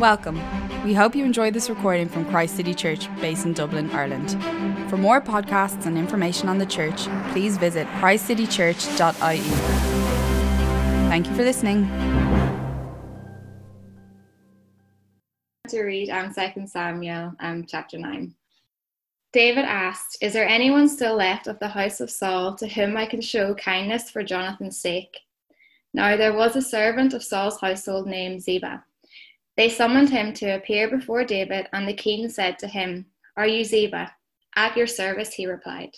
Welcome. 0.00 0.40
We 0.82 0.94
hope 0.94 1.14
you 1.14 1.26
enjoyed 1.26 1.52
this 1.52 1.68
recording 1.68 2.08
from 2.08 2.24
Christ 2.24 2.56
City 2.56 2.72
Church, 2.72 3.14
based 3.20 3.44
in 3.44 3.52
Dublin, 3.52 3.90
Ireland. 3.90 4.30
For 4.88 4.96
more 4.96 5.20
podcasts 5.20 5.84
and 5.84 5.98
information 5.98 6.48
on 6.48 6.56
the 6.56 6.64
church, 6.64 7.02
please 7.32 7.58
visit 7.58 7.86
christcitychurch.ie. 7.98 9.40
Thank 11.10 11.26
you 11.26 11.34
for 11.34 11.42
listening. 11.42 11.86
To 15.68 15.82
read 15.82 16.08
um, 16.08 16.32
2 16.32 16.66
Samuel 16.66 17.34
um, 17.38 17.66
chapter 17.68 17.98
9. 17.98 18.34
David 19.34 19.66
asked, 19.66 20.16
Is 20.22 20.32
there 20.32 20.48
anyone 20.48 20.88
still 20.88 21.16
left 21.16 21.46
of 21.46 21.58
the 21.58 21.68
house 21.68 22.00
of 22.00 22.10
Saul 22.10 22.54
to 22.54 22.66
whom 22.66 22.96
I 22.96 23.04
can 23.04 23.20
show 23.20 23.54
kindness 23.54 24.10
for 24.10 24.24
Jonathan's 24.24 24.80
sake? 24.80 25.18
Now 25.92 26.16
there 26.16 26.32
was 26.32 26.56
a 26.56 26.62
servant 26.62 27.12
of 27.12 27.22
Saul's 27.22 27.60
household 27.60 28.06
named 28.06 28.40
Ziba. 28.40 28.82
They 29.60 29.68
summoned 29.68 30.08
him 30.08 30.32
to 30.36 30.54
appear 30.54 30.88
before 30.88 31.22
David, 31.22 31.68
and 31.74 31.86
the 31.86 31.92
king 31.92 32.30
said 32.30 32.58
to 32.60 32.66
him, 32.66 33.04
Are 33.36 33.46
you 33.46 33.62
Ziba? 33.62 34.10
At 34.56 34.74
your 34.74 34.86
service, 34.86 35.34
he 35.34 35.44
replied. 35.44 35.94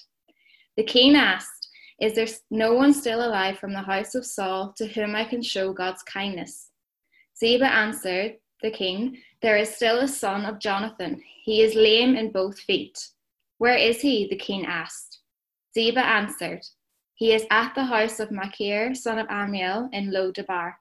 The 0.76 0.82
king 0.82 1.14
asked, 1.14 1.68
Is 2.00 2.14
there 2.14 2.26
no 2.50 2.74
one 2.74 2.92
still 2.92 3.24
alive 3.24 3.60
from 3.60 3.72
the 3.72 3.82
house 3.82 4.16
of 4.16 4.26
Saul 4.26 4.74
to 4.78 4.88
whom 4.88 5.14
I 5.14 5.24
can 5.24 5.42
show 5.42 5.72
God's 5.72 6.02
kindness? 6.02 6.70
Ziba 7.38 7.72
answered 7.72 8.38
the 8.62 8.72
king, 8.72 9.18
There 9.42 9.56
is 9.56 9.72
still 9.72 10.00
a 10.00 10.08
son 10.08 10.44
of 10.44 10.58
Jonathan. 10.58 11.22
He 11.44 11.62
is 11.62 11.76
lame 11.76 12.16
in 12.16 12.32
both 12.32 12.58
feet. 12.58 13.10
Where 13.58 13.76
is 13.76 14.00
he? 14.00 14.26
the 14.26 14.34
king 14.34 14.66
asked. 14.66 15.20
Ziba 15.72 16.04
answered, 16.04 16.66
He 17.14 17.32
is 17.32 17.46
at 17.52 17.76
the 17.76 17.84
house 17.84 18.18
of 18.18 18.32
Machir, 18.32 18.92
son 18.96 19.20
of 19.20 19.28
Amiel, 19.30 19.88
in 19.92 20.10
Lo-debar. 20.10 20.80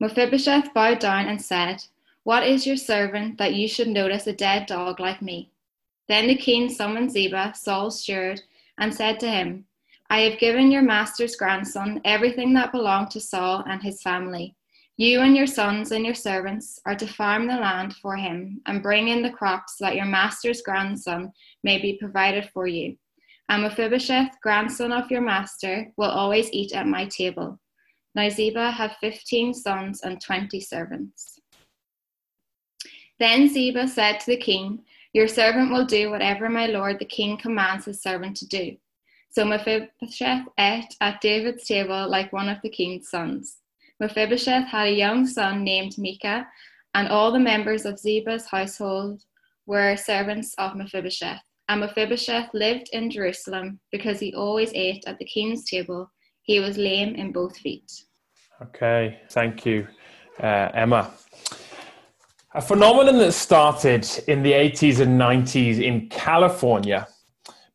Mephibosheth 0.00 0.72
bowed 0.72 0.98
down 0.98 1.26
and 1.26 1.40
said, 1.40 1.84
What 2.24 2.46
is 2.46 2.66
your 2.66 2.78
servant 2.78 3.36
that 3.36 3.54
you 3.54 3.68
should 3.68 3.88
notice 3.88 4.26
a 4.26 4.32
dead 4.32 4.66
dog 4.66 4.98
like 4.98 5.20
me? 5.20 5.50
Then 6.08 6.26
the 6.26 6.36
king 6.36 6.70
summoned 6.70 7.12
Ziba, 7.12 7.52
Saul's 7.54 8.00
steward, 8.00 8.40
and 8.78 8.94
said 8.94 9.20
to 9.20 9.30
him, 9.30 9.66
I 10.08 10.22
have 10.22 10.40
given 10.40 10.72
your 10.72 10.82
master's 10.82 11.36
grandson 11.36 12.00
everything 12.04 12.54
that 12.54 12.72
belonged 12.72 13.10
to 13.12 13.20
Saul 13.20 13.62
and 13.68 13.82
his 13.82 14.02
family. 14.02 14.56
You 14.96 15.20
and 15.20 15.36
your 15.36 15.46
sons 15.46 15.92
and 15.92 16.04
your 16.04 16.14
servants 16.14 16.80
are 16.84 16.96
to 16.96 17.06
farm 17.06 17.46
the 17.46 17.54
land 17.54 17.94
for 17.94 18.16
him 18.16 18.60
and 18.66 18.82
bring 18.82 19.08
in 19.08 19.22
the 19.22 19.30
crops 19.30 19.76
that 19.80 19.96
your 19.96 20.06
master's 20.06 20.62
grandson 20.62 21.32
may 21.62 21.80
be 21.80 21.98
provided 21.98 22.50
for 22.52 22.66
you. 22.66 22.96
And 23.50 23.62
Mephibosheth, 23.62 24.40
grandson 24.42 24.92
of 24.92 25.10
your 25.10 25.20
master, 25.20 25.92
will 25.96 26.10
always 26.10 26.50
eat 26.52 26.72
at 26.72 26.86
my 26.86 27.06
table. 27.06 27.58
Now 28.14 28.28
had 28.70 28.96
fifteen 29.00 29.54
sons 29.54 30.02
and 30.02 30.20
twenty 30.20 30.60
servants. 30.60 31.38
Then 33.18 33.48
Ziba 33.48 33.86
said 33.86 34.18
to 34.20 34.26
the 34.26 34.36
king, 34.36 34.82
Your 35.12 35.28
servant 35.28 35.70
will 35.70 35.84
do 35.84 36.10
whatever 36.10 36.48
my 36.48 36.66
lord 36.66 36.98
the 36.98 37.04
king 37.04 37.36
commands 37.36 37.84
his 37.84 38.02
servant 38.02 38.36
to 38.38 38.48
do. 38.48 38.76
So 39.30 39.44
Mephibosheth 39.44 40.46
ate 40.58 40.96
at 41.00 41.20
David's 41.20 41.66
table 41.66 42.08
like 42.10 42.32
one 42.32 42.48
of 42.48 42.60
the 42.62 42.70
king's 42.70 43.10
sons. 43.10 43.58
Mephibosheth 44.00 44.66
had 44.66 44.88
a 44.88 44.92
young 44.92 45.26
son 45.26 45.62
named 45.62 45.96
Micah, 45.98 46.48
and 46.94 47.08
all 47.08 47.30
the 47.30 47.38
members 47.38 47.84
of 47.84 47.98
Ziba's 47.98 48.46
household 48.46 49.22
were 49.66 49.96
servants 49.96 50.54
of 50.54 50.74
Mephibosheth. 50.74 51.42
And 51.68 51.80
Mephibosheth 51.82 52.48
lived 52.54 52.88
in 52.92 53.10
Jerusalem 53.10 53.78
because 53.92 54.18
he 54.18 54.34
always 54.34 54.72
ate 54.74 55.04
at 55.06 55.18
the 55.18 55.24
king's 55.26 55.64
table 55.64 56.10
he 56.50 56.58
was 56.58 56.76
lame 56.76 57.14
in 57.14 57.30
both 57.30 57.56
feet. 57.56 57.92
Okay, 58.60 59.20
thank 59.30 59.64
you, 59.64 59.86
uh, 60.42 60.68
Emma. 60.74 61.12
A 62.54 62.60
phenomenon 62.60 63.18
that 63.18 63.34
started 63.34 64.04
in 64.26 64.42
the 64.42 64.50
80s 64.50 64.98
and 64.98 65.12
90s 65.20 65.80
in 65.80 66.08
California, 66.08 67.06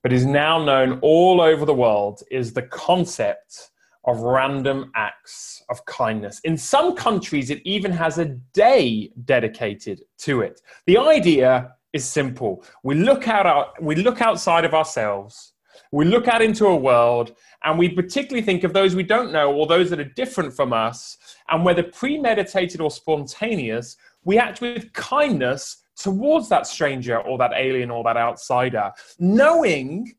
but 0.04 0.12
is 0.12 0.26
now 0.26 0.62
known 0.62 1.00
all 1.02 1.40
over 1.40 1.64
the 1.64 1.74
world, 1.74 2.22
is 2.30 2.52
the 2.52 2.64
concept 2.64 3.72
of 4.04 4.20
random 4.20 4.92
acts 4.94 5.64
of 5.70 5.86
kindness. 5.86 6.42
In 6.44 6.58
some 6.58 6.98
countries, 6.98 7.50
it 7.50 7.62
even 7.64 7.94
has 7.94 8.18
a 8.18 8.26
day 8.54 9.10
dedicated 9.24 10.02
to 10.18 10.42
it. 10.42 10.60
The 10.86 10.98
idea 10.98 11.76
is 11.94 12.04
simple. 12.04 12.62
We 12.84 12.96
look 12.96 13.30
out 13.30 13.46
our, 13.46 13.72
we 13.80 13.96
look 13.96 14.22
outside 14.22 14.66
of 14.66 14.74
ourselves 14.74 15.54
we 15.92 16.06
look 16.06 16.28
out 16.28 16.42
into 16.42 16.66
a 16.68 16.76
world 16.76 17.36
and 17.66 17.80
we 17.80 17.90
particularly 17.90 18.46
think 18.46 18.64
of 18.64 18.74
those 18.74 18.96
we 18.96 19.04
don't 19.04 19.32
know 19.32 19.52
or 19.52 19.66
those 19.66 19.90
that 19.90 20.00
are 20.00 20.04
different 20.16 20.54
from 20.54 20.72
us, 20.72 21.18
and 21.50 21.66
whether 21.66 21.84
premeditated 21.84 22.80
or 22.80 22.92
spontaneous, 22.92 23.98
we 24.24 24.38
act 24.38 24.62
with 24.62 24.94
kindness 24.94 25.84
towards 25.98 26.48
that 26.50 26.68
stranger 26.68 27.20
or 27.20 27.38
that 27.38 27.54
alien 27.56 27.90
or 27.90 28.04
that 28.04 28.18
outsider, 28.18 28.92
knowing 29.20 30.14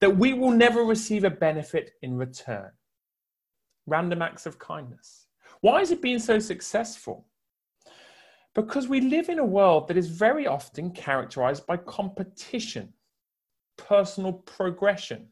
that 0.00 0.14
we 0.14 0.34
will 0.34 0.50
never 0.50 0.84
receive 0.84 1.24
a 1.24 1.30
benefit 1.30 1.92
in 2.02 2.16
return. 2.16 2.70
Random 3.86 4.22
acts 4.22 4.46
of 4.46 4.58
kindness. 4.58 5.26
Why 5.62 5.80
has 5.80 5.90
it 5.90 6.02
been 6.02 6.20
so 6.20 6.38
successful? 6.38 7.26
Because 8.54 8.88
we 8.88 9.00
live 9.00 9.28
in 9.28 9.38
a 9.38 9.44
world 9.44 9.88
that 9.88 9.96
is 9.96 10.08
very 10.08 10.46
often 10.46 10.90
characterized 10.90 11.66
by 11.66 11.76
competition 11.76 12.92
personal 13.76 14.34
progression, 14.34 15.26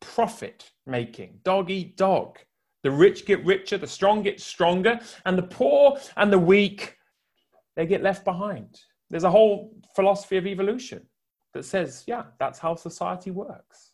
profit 0.00 0.70
making, 0.86 1.40
dog 1.44 1.70
eat 1.70 1.96
dog. 1.96 2.38
The 2.82 2.90
rich 2.90 3.26
get 3.26 3.44
richer, 3.44 3.78
the 3.78 3.86
strong 3.86 4.22
get 4.22 4.40
stronger, 4.40 5.00
and 5.24 5.36
the 5.36 5.42
poor 5.42 5.98
and 6.16 6.32
the 6.32 6.38
weak, 6.38 6.96
they 7.74 7.86
get 7.86 8.02
left 8.02 8.24
behind. 8.24 8.80
There's 9.10 9.24
a 9.24 9.30
whole 9.30 9.74
philosophy 9.94 10.36
of 10.36 10.46
evolution 10.46 11.06
that 11.54 11.64
says, 11.64 12.04
yeah, 12.06 12.24
that's 12.38 12.58
how 12.58 12.74
society 12.74 13.30
works. 13.30 13.92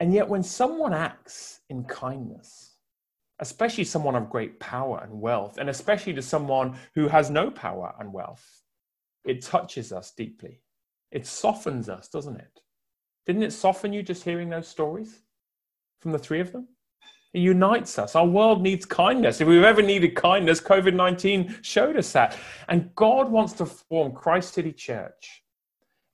And 0.00 0.12
yet, 0.12 0.28
when 0.28 0.42
someone 0.42 0.92
acts 0.92 1.60
in 1.70 1.84
kindness, 1.84 2.76
especially 3.38 3.84
someone 3.84 4.14
of 4.14 4.30
great 4.30 4.58
power 4.60 5.00
and 5.02 5.20
wealth, 5.20 5.58
and 5.58 5.70
especially 5.70 6.14
to 6.14 6.22
someone 6.22 6.76
who 6.94 7.08
has 7.08 7.30
no 7.30 7.50
power 7.50 7.94
and 7.98 8.12
wealth, 8.12 8.62
it 9.24 9.42
touches 9.42 9.92
us 9.92 10.12
deeply. 10.12 10.60
It 11.10 11.26
softens 11.26 11.88
us, 11.88 12.08
doesn't 12.08 12.36
it? 12.36 12.60
Didn't 13.26 13.42
it 13.42 13.52
soften 13.52 13.92
you 13.92 14.02
just 14.02 14.22
hearing 14.22 14.48
those 14.48 14.68
stories 14.68 15.20
from 16.00 16.12
the 16.12 16.18
three 16.18 16.40
of 16.40 16.52
them? 16.52 16.68
It 17.34 17.40
unites 17.40 17.98
us. 17.98 18.14
Our 18.14 18.26
world 18.26 18.62
needs 18.62 18.86
kindness. 18.86 19.40
If 19.40 19.48
we've 19.48 19.62
ever 19.62 19.82
needed 19.82 20.14
kindness, 20.14 20.60
COVID 20.60 20.94
19 20.94 21.58
showed 21.60 21.96
us 21.96 22.12
that. 22.12 22.38
And 22.68 22.94
God 22.94 23.30
wants 23.30 23.52
to 23.54 23.66
form 23.66 24.12
Christ 24.12 24.54
City 24.54 24.72
Church. 24.72 25.42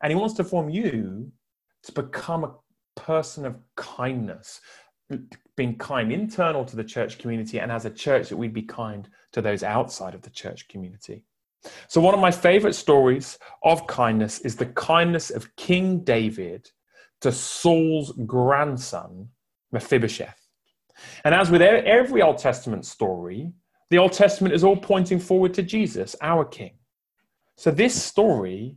And 0.03 0.11
He 0.11 0.17
wants 0.17 0.35
to 0.35 0.45
form 0.45 0.69
you 0.69 1.31
to 1.85 1.93
become 1.93 2.45
a 2.45 2.55
person 2.97 3.47
of 3.47 3.57
kindness, 3.77 4.61
being 5.57 5.77
kind 5.79 6.13
internal 6.13 6.65
to 6.65 6.77
the 6.77 6.85
church 6.85 7.19
community, 7.19 7.61
and 7.61 7.71
as 7.71 7.85
a 7.85 7.91
church, 7.91 8.29
that 8.29 8.37
we'd 8.37 8.55
be 8.55 8.63
kind 8.63 9.09
to 9.33 9.43
those 9.43 9.63
outside 9.63 10.15
of 10.15 10.23
the 10.23 10.31
church 10.31 10.69
community. 10.69 11.25
So, 11.87 12.01
one 12.01 12.15
of 12.15 12.21
my 12.21 12.31
favorite 12.31 12.75
stories 12.75 13.39
of 13.63 13.87
kindness 13.87 14.41
is 14.41 14.57
the 14.57 14.67
kindness 14.67 15.31
of 15.31 15.55
King 15.57 16.01
David 16.01 16.71
to 17.23 17.33
Saul's 17.33 18.13
grandson, 18.27 19.29
Mephibosheth. 19.73 20.39
And 21.25 21.35
as 21.35 21.51
with 21.51 21.63
every 21.63 22.23
Old 22.23 22.39
Testament 22.39 22.85
story, 22.85 23.53
the 23.91 23.99
Old 23.99 24.13
Testament 24.13 24.55
is 24.55 24.65
all 24.65 24.77
pointing 24.77 25.19
forward 25.19 25.55
to 25.55 25.63
Jesus, 25.63 26.15
our 26.21 26.45
King. 26.45 26.73
So, 27.57 27.71
this 27.71 28.01
story 28.01 28.77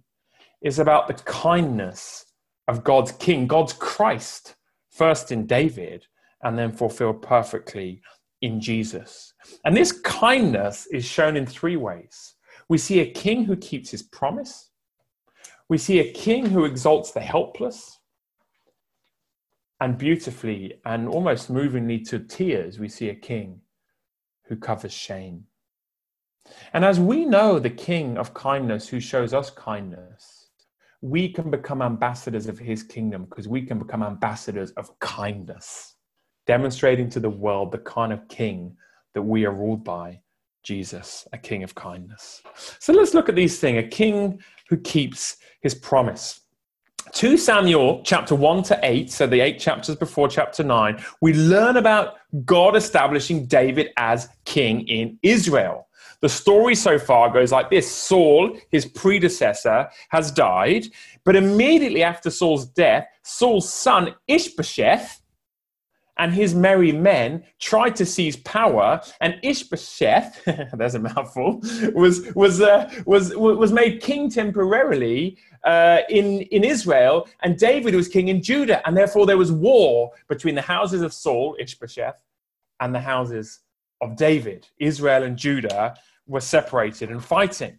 is 0.61 0.79
about 0.79 1.07
the 1.07 1.13
kindness 1.13 2.25
of 2.67 2.83
God's 2.83 3.11
King, 3.13 3.47
God's 3.47 3.73
Christ, 3.73 4.55
first 4.89 5.31
in 5.31 5.45
David 5.45 6.05
and 6.43 6.57
then 6.57 6.71
fulfilled 6.71 7.21
perfectly 7.21 8.01
in 8.41 8.61
Jesus. 8.61 9.33
And 9.65 9.75
this 9.75 9.91
kindness 9.91 10.87
is 10.91 11.03
shown 11.03 11.35
in 11.35 11.45
three 11.45 11.75
ways. 11.75 12.35
We 12.69 12.77
see 12.77 12.99
a 12.99 13.11
king 13.11 13.45
who 13.45 13.55
keeps 13.55 13.89
his 13.89 14.03
promise. 14.03 14.69
We 15.69 15.77
see 15.77 15.99
a 15.99 16.13
king 16.13 16.45
who 16.45 16.65
exalts 16.65 17.11
the 17.11 17.19
helpless. 17.19 17.94
And 19.81 19.97
beautifully 19.97 20.79
and 20.85 21.07
almost 21.07 21.49
movingly 21.49 21.99
to 22.01 22.19
tears, 22.19 22.79
we 22.79 22.87
see 22.87 23.09
a 23.09 23.15
king 23.15 23.61
who 24.45 24.55
covers 24.55 24.93
shame. 24.93 25.45
And 26.73 26.85
as 26.85 26.99
we 26.99 27.25
know 27.25 27.59
the 27.59 27.69
King 27.69 28.17
of 28.17 28.33
kindness 28.33 28.87
who 28.87 28.99
shows 28.99 29.33
us 29.33 29.49
kindness, 29.49 30.49
we 31.01 31.29
can 31.29 31.51
become 31.51 31.81
ambassadors 31.81 32.47
of 32.47 32.57
his 32.57 32.83
kingdom 32.83 33.25
because 33.25 33.47
we 33.47 33.61
can 33.61 33.77
become 33.79 34.01
ambassadors 34.01 34.71
of 34.71 34.97
kindness, 34.99 35.95
demonstrating 36.47 37.09
to 37.09 37.19
the 37.19 37.29
world 37.29 37.71
the 37.71 37.77
kind 37.79 38.13
of 38.13 38.27
king 38.27 38.75
that 39.13 39.21
we 39.21 39.45
are 39.45 39.51
ruled 39.51 39.83
by 39.83 40.19
Jesus, 40.63 41.27
a 41.31 41.37
king 41.37 41.63
of 41.63 41.75
kindness. 41.75 42.41
So 42.79 42.91
let's 42.91 43.13
look 43.13 43.29
at 43.29 43.35
these 43.35 43.59
things 43.59 43.77
a 43.77 43.87
king 43.87 44.41
who 44.69 44.77
keeps 44.77 45.37
his 45.61 45.75
promise. 45.75 46.41
2 47.13 47.37
Samuel 47.37 48.01
chapter 48.03 48.35
1 48.35 48.63
to 48.63 48.79
8, 48.83 49.11
so 49.11 49.27
the 49.27 49.39
eight 49.39 49.59
chapters 49.59 49.95
before 49.95 50.27
chapter 50.27 50.63
9, 50.63 51.03
we 51.21 51.33
learn 51.33 51.77
about 51.77 52.15
God 52.45 52.75
establishing 52.75 53.45
David 53.45 53.89
as 53.97 54.27
king 54.45 54.87
in 54.87 55.17
Israel. 55.21 55.87
The 56.21 56.29
story 56.29 56.75
so 56.75 56.97
far 56.97 57.29
goes 57.31 57.51
like 57.51 57.69
this 57.69 57.89
Saul, 57.89 58.57
his 58.71 58.85
predecessor, 58.85 59.89
has 60.09 60.31
died, 60.31 60.85
but 61.23 61.35
immediately 61.35 62.03
after 62.03 62.29
Saul's 62.29 62.65
death, 62.65 63.07
Saul's 63.23 63.71
son 63.71 64.15
Ishbosheth 64.27 65.21
and 66.17 66.33
his 66.33 66.55
merry 66.55 66.91
men 66.91 67.43
tried 67.59 67.95
to 67.97 68.05
seize 68.05 68.37
power, 68.37 69.01
and 69.21 69.35
Ishbosheth, 69.43 70.43
there's 70.73 70.95
a 70.95 70.99
mouthful, 70.99 71.61
was 71.93 72.33
was 72.35 72.61
uh, 72.61 72.89
was 73.05 73.35
was 73.35 73.71
made 73.71 74.01
king 74.01 74.29
temporarily 74.29 75.37
uh, 75.63 75.99
in 76.09 76.41
in 76.41 76.63
Israel, 76.63 77.27
and 77.41 77.57
David 77.57 77.95
was 77.95 78.07
king 78.07 78.29
in 78.29 78.41
Judah, 78.41 78.85
and 78.87 78.95
therefore 78.95 79.25
there 79.25 79.37
was 79.37 79.51
war 79.51 80.11
between 80.27 80.55
the 80.55 80.61
houses 80.61 81.01
of 81.01 81.13
Saul, 81.13 81.55
Ishbosheth, 81.59 82.21
and 82.79 82.93
the 82.93 83.01
houses 83.01 83.59
of 84.01 84.15
David. 84.15 84.67
Israel 84.79 85.23
and 85.23 85.37
Judah 85.37 85.95
were 86.27 86.41
separated 86.41 87.09
and 87.09 87.23
fighting. 87.23 87.77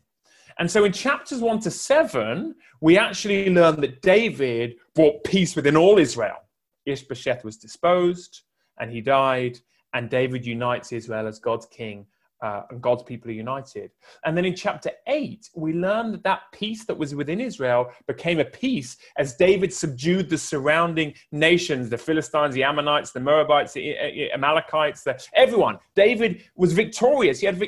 And 0.58 0.70
so 0.70 0.84
in 0.84 0.92
chapters 0.92 1.40
1 1.40 1.60
to 1.60 1.70
7, 1.70 2.54
we 2.80 2.96
actually 2.96 3.50
learn 3.50 3.78
that 3.82 4.00
David 4.00 4.76
brought 4.94 5.22
peace 5.24 5.54
within 5.54 5.76
all 5.76 5.98
Israel. 5.98 6.45
Ishbosheth 6.86 7.44
was 7.44 7.56
disposed 7.56 8.42
and 8.78 8.90
he 8.90 9.00
died, 9.00 9.58
and 9.94 10.10
David 10.10 10.44
unites 10.44 10.92
Israel 10.92 11.26
as 11.26 11.38
God's 11.38 11.66
king. 11.66 12.06
Uh, 12.42 12.64
and 12.68 12.82
God's 12.82 13.02
people 13.02 13.30
are 13.30 13.34
united. 13.34 13.92
And 14.26 14.36
then 14.36 14.44
in 14.44 14.54
chapter 14.54 14.90
8, 15.06 15.48
we 15.54 15.72
learn 15.72 16.12
that 16.12 16.22
that 16.24 16.42
peace 16.52 16.84
that 16.84 16.96
was 16.96 17.14
within 17.14 17.40
Israel 17.40 17.90
became 18.06 18.40
a 18.40 18.44
peace 18.44 18.98
as 19.16 19.36
David 19.36 19.72
subdued 19.72 20.28
the 20.28 20.36
surrounding 20.36 21.14
nations 21.32 21.88
the 21.88 21.96
Philistines, 21.96 22.54
the 22.54 22.62
Ammonites, 22.62 23.12
the 23.12 23.20
Moabites, 23.20 23.72
the 23.72 24.30
Amalekites, 24.34 25.02
the, 25.02 25.18
everyone. 25.32 25.78
David 25.94 26.42
was 26.56 26.74
victorious. 26.74 27.40
He 27.40 27.46
had 27.46 27.58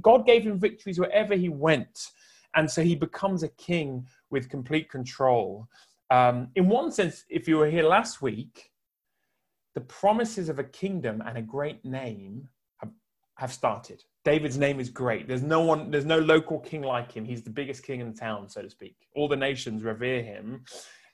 God 0.00 0.24
gave 0.24 0.44
him 0.44 0.58
victories 0.58 0.98
wherever 0.98 1.34
he 1.34 1.50
went. 1.50 2.12
And 2.54 2.70
so 2.70 2.82
he 2.82 2.94
becomes 2.94 3.42
a 3.42 3.48
king 3.48 4.06
with 4.30 4.48
complete 4.48 4.88
control. 4.88 5.68
Um, 6.10 6.48
in 6.54 6.68
one 6.68 6.92
sense, 6.92 7.24
if 7.28 7.48
you 7.48 7.56
were 7.56 7.70
here 7.70 7.84
last 7.84 8.22
week, 8.22 8.70
the 9.74 9.80
promises 9.80 10.48
of 10.48 10.58
a 10.58 10.64
kingdom 10.64 11.22
and 11.26 11.36
a 11.36 11.42
great 11.42 11.84
name 11.84 12.48
have, 12.78 12.90
have 13.38 13.52
started. 13.52 14.04
David's 14.24 14.56
name 14.56 14.80
is 14.80 14.88
great. 14.88 15.26
There's 15.26 15.42
no 15.42 15.60
one, 15.60 15.90
there's 15.90 16.04
no 16.04 16.18
local 16.18 16.60
king 16.60 16.82
like 16.82 17.12
him. 17.12 17.24
He's 17.24 17.42
the 17.42 17.50
biggest 17.50 17.82
king 17.82 18.00
in 18.00 18.12
the 18.12 18.18
town, 18.18 18.48
so 18.48 18.62
to 18.62 18.70
speak. 18.70 18.96
All 19.14 19.28
the 19.28 19.36
nations 19.36 19.82
revere 19.82 20.22
him, 20.22 20.64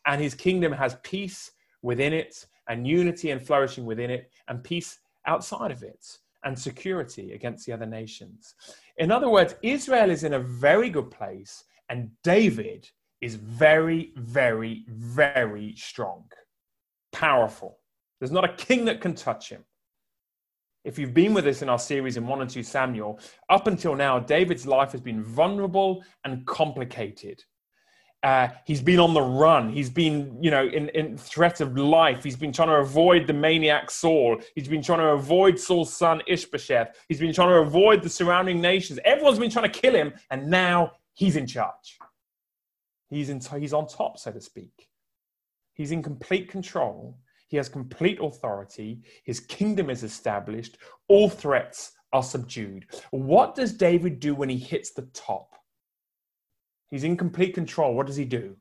and 0.07 0.21
his 0.21 0.35
kingdom 0.35 0.73
has 0.73 0.97
peace 1.03 1.51
within 1.83 2.13
it, 2.13 2.47
and 2.69 2.87
unity 2.87 3.31
and 3.31 3.45
flourishing 3.45 3.85
within 3.87 4.11
it, 4.11 4.31
and 4.49 4.63
peace 4.63 4.99
outside 5.27 5.71
of 5.71 5.83
it, 5.83 6.19
and 6.45 6.59
security 6.59 7.33
against 7.33 7.67
the 7.67 7.73
other 7.73 7.87
nations. 7.87 8.55
In 8.99 9.11
other 9.11 9.31
words, 9.31 9.55
Israel 9.63 10.11
is 10.11 10.25
in 10.25 10.35
a 10.35 10.41
very 10.41 10.91
good 10.91 11.11
place, 11.11 11.65
and 11.89 12.11
David 12.23 12.89
is 13.21 13.35
very, 13.35 14.13
very, 14.17 14.85
very 14.89 15.75
strong, 15.77 16.25
powerful. 17.13 17.79
There's 18.19 18.33
not 18.33 18.45
a 18.45 18.55
king 18.55 18.85
that 18.87 19.01
can 19.01 19.15
touch 19.15 19.49
him. 19.49 19.65
If 20.85 20.99
you've 20.99 21.13
been 21.13 21.35
with 21.35 21.47
us 21.47 21.61
in 21.61 21.69
our 21.69 21.79
series 21.79 22.17
in 22.17 22.27
1 22.27 22.41
and 22.41 22.51
2 22.51 22.63
Samuel, 22.63 23.21
up 23.51 23.67
until 23.67 23.95
now, 23.95 24.19
David's 24.19 24.67
life 24.67 24.93
has 24.93 25.01
been 25.01 25.23
vulnerable 25.23 26.03
and 26.25 26.47
complicated. 26.47 27.43
Uh, 28.23 28.49
he's 28.67 28.83
been 28.83 28.99
on 28.99 29.15
the 29.15 29.21
run. 29.21 29.71
He's 29.71 29.89
been, 29.89 30.43
you 30.43 30.51
know, 30.51 30.67
in, 30.67 30.89
in 30.91 31.17
threat 31.17 31.61
of 31.61 31.77
life. 31.77 32.23
He's 32.23 32.37
been 32.37 32.53
trying 32.53 32.69
to 32.69 32.77
avoid 32.77 33.27
the 33.27 33.33
maniac 33.33 33.91
Saul. 33.91 34.41
He's 34.55 34.69
been 34.69 34.83
trying 34.83 34.99
to 34.99 35.09
avoid 35.09 35.59
Saul's 35.59 35.93
son 35.93 36.23
Ishbosheth. 36.27 36.97
He's 37.09 37.21
been 37.21 37.33
trying 37.33 37.49
to 37.49 37.57
avoid 37.57 38.03
the 38.03 38.11
surrounding 38.11 38.61
nations. 38.61 38.99
Everyone's 39.05 39.39
been 39.39 39.51
trying 39.51 39.71
to 39.71 39.81
kill 39.81 39.95
him, 39.95 40.13
and 40.31 40.49
now 40.49 40.93
he's 41.15 41.37
in 41.37 41.47
charge. 41.47 41.99
He's, 43.11 43.29
in, 43.29 43.41
he's 43.59 43.73
on 43.73 43.89
top, 43.89 44.19
so 44.19 44.31
to 44.31 44.41
speak. 44.41 44.89
He's 45.75 45.91
in 45.91 46.03
complete 46.03 46.49
control. 46.49 47.19
He 47.49 47.57
has 47.57 47.69
complete 47.69 48.19
authority. 48.23 49.03
His 49.25 49.41
kingdom 49.41 49.91
is 49.91 50.05
established. 50.05 50.79
All 51.09 51.29
threats 51.29 51.93
are 52.13 52.23
subdued. 52.23 52.87
What 53.11 53.55
does 53.55 53.73
David 53.73 54.21
do 54.21 54.35
when 54.35 54.49
he 54.49 54.59
hits 54.59 54.93
the 54.93 55.09
top? 55.13 55.57
He's 56.91 57.05
in 57.05 57.17
complete 57.17 57.55
control. 57.55 57.95
What 57.95 58.07
does 58.07 58.17
he 58.17 58.25
do? 58.25 58.57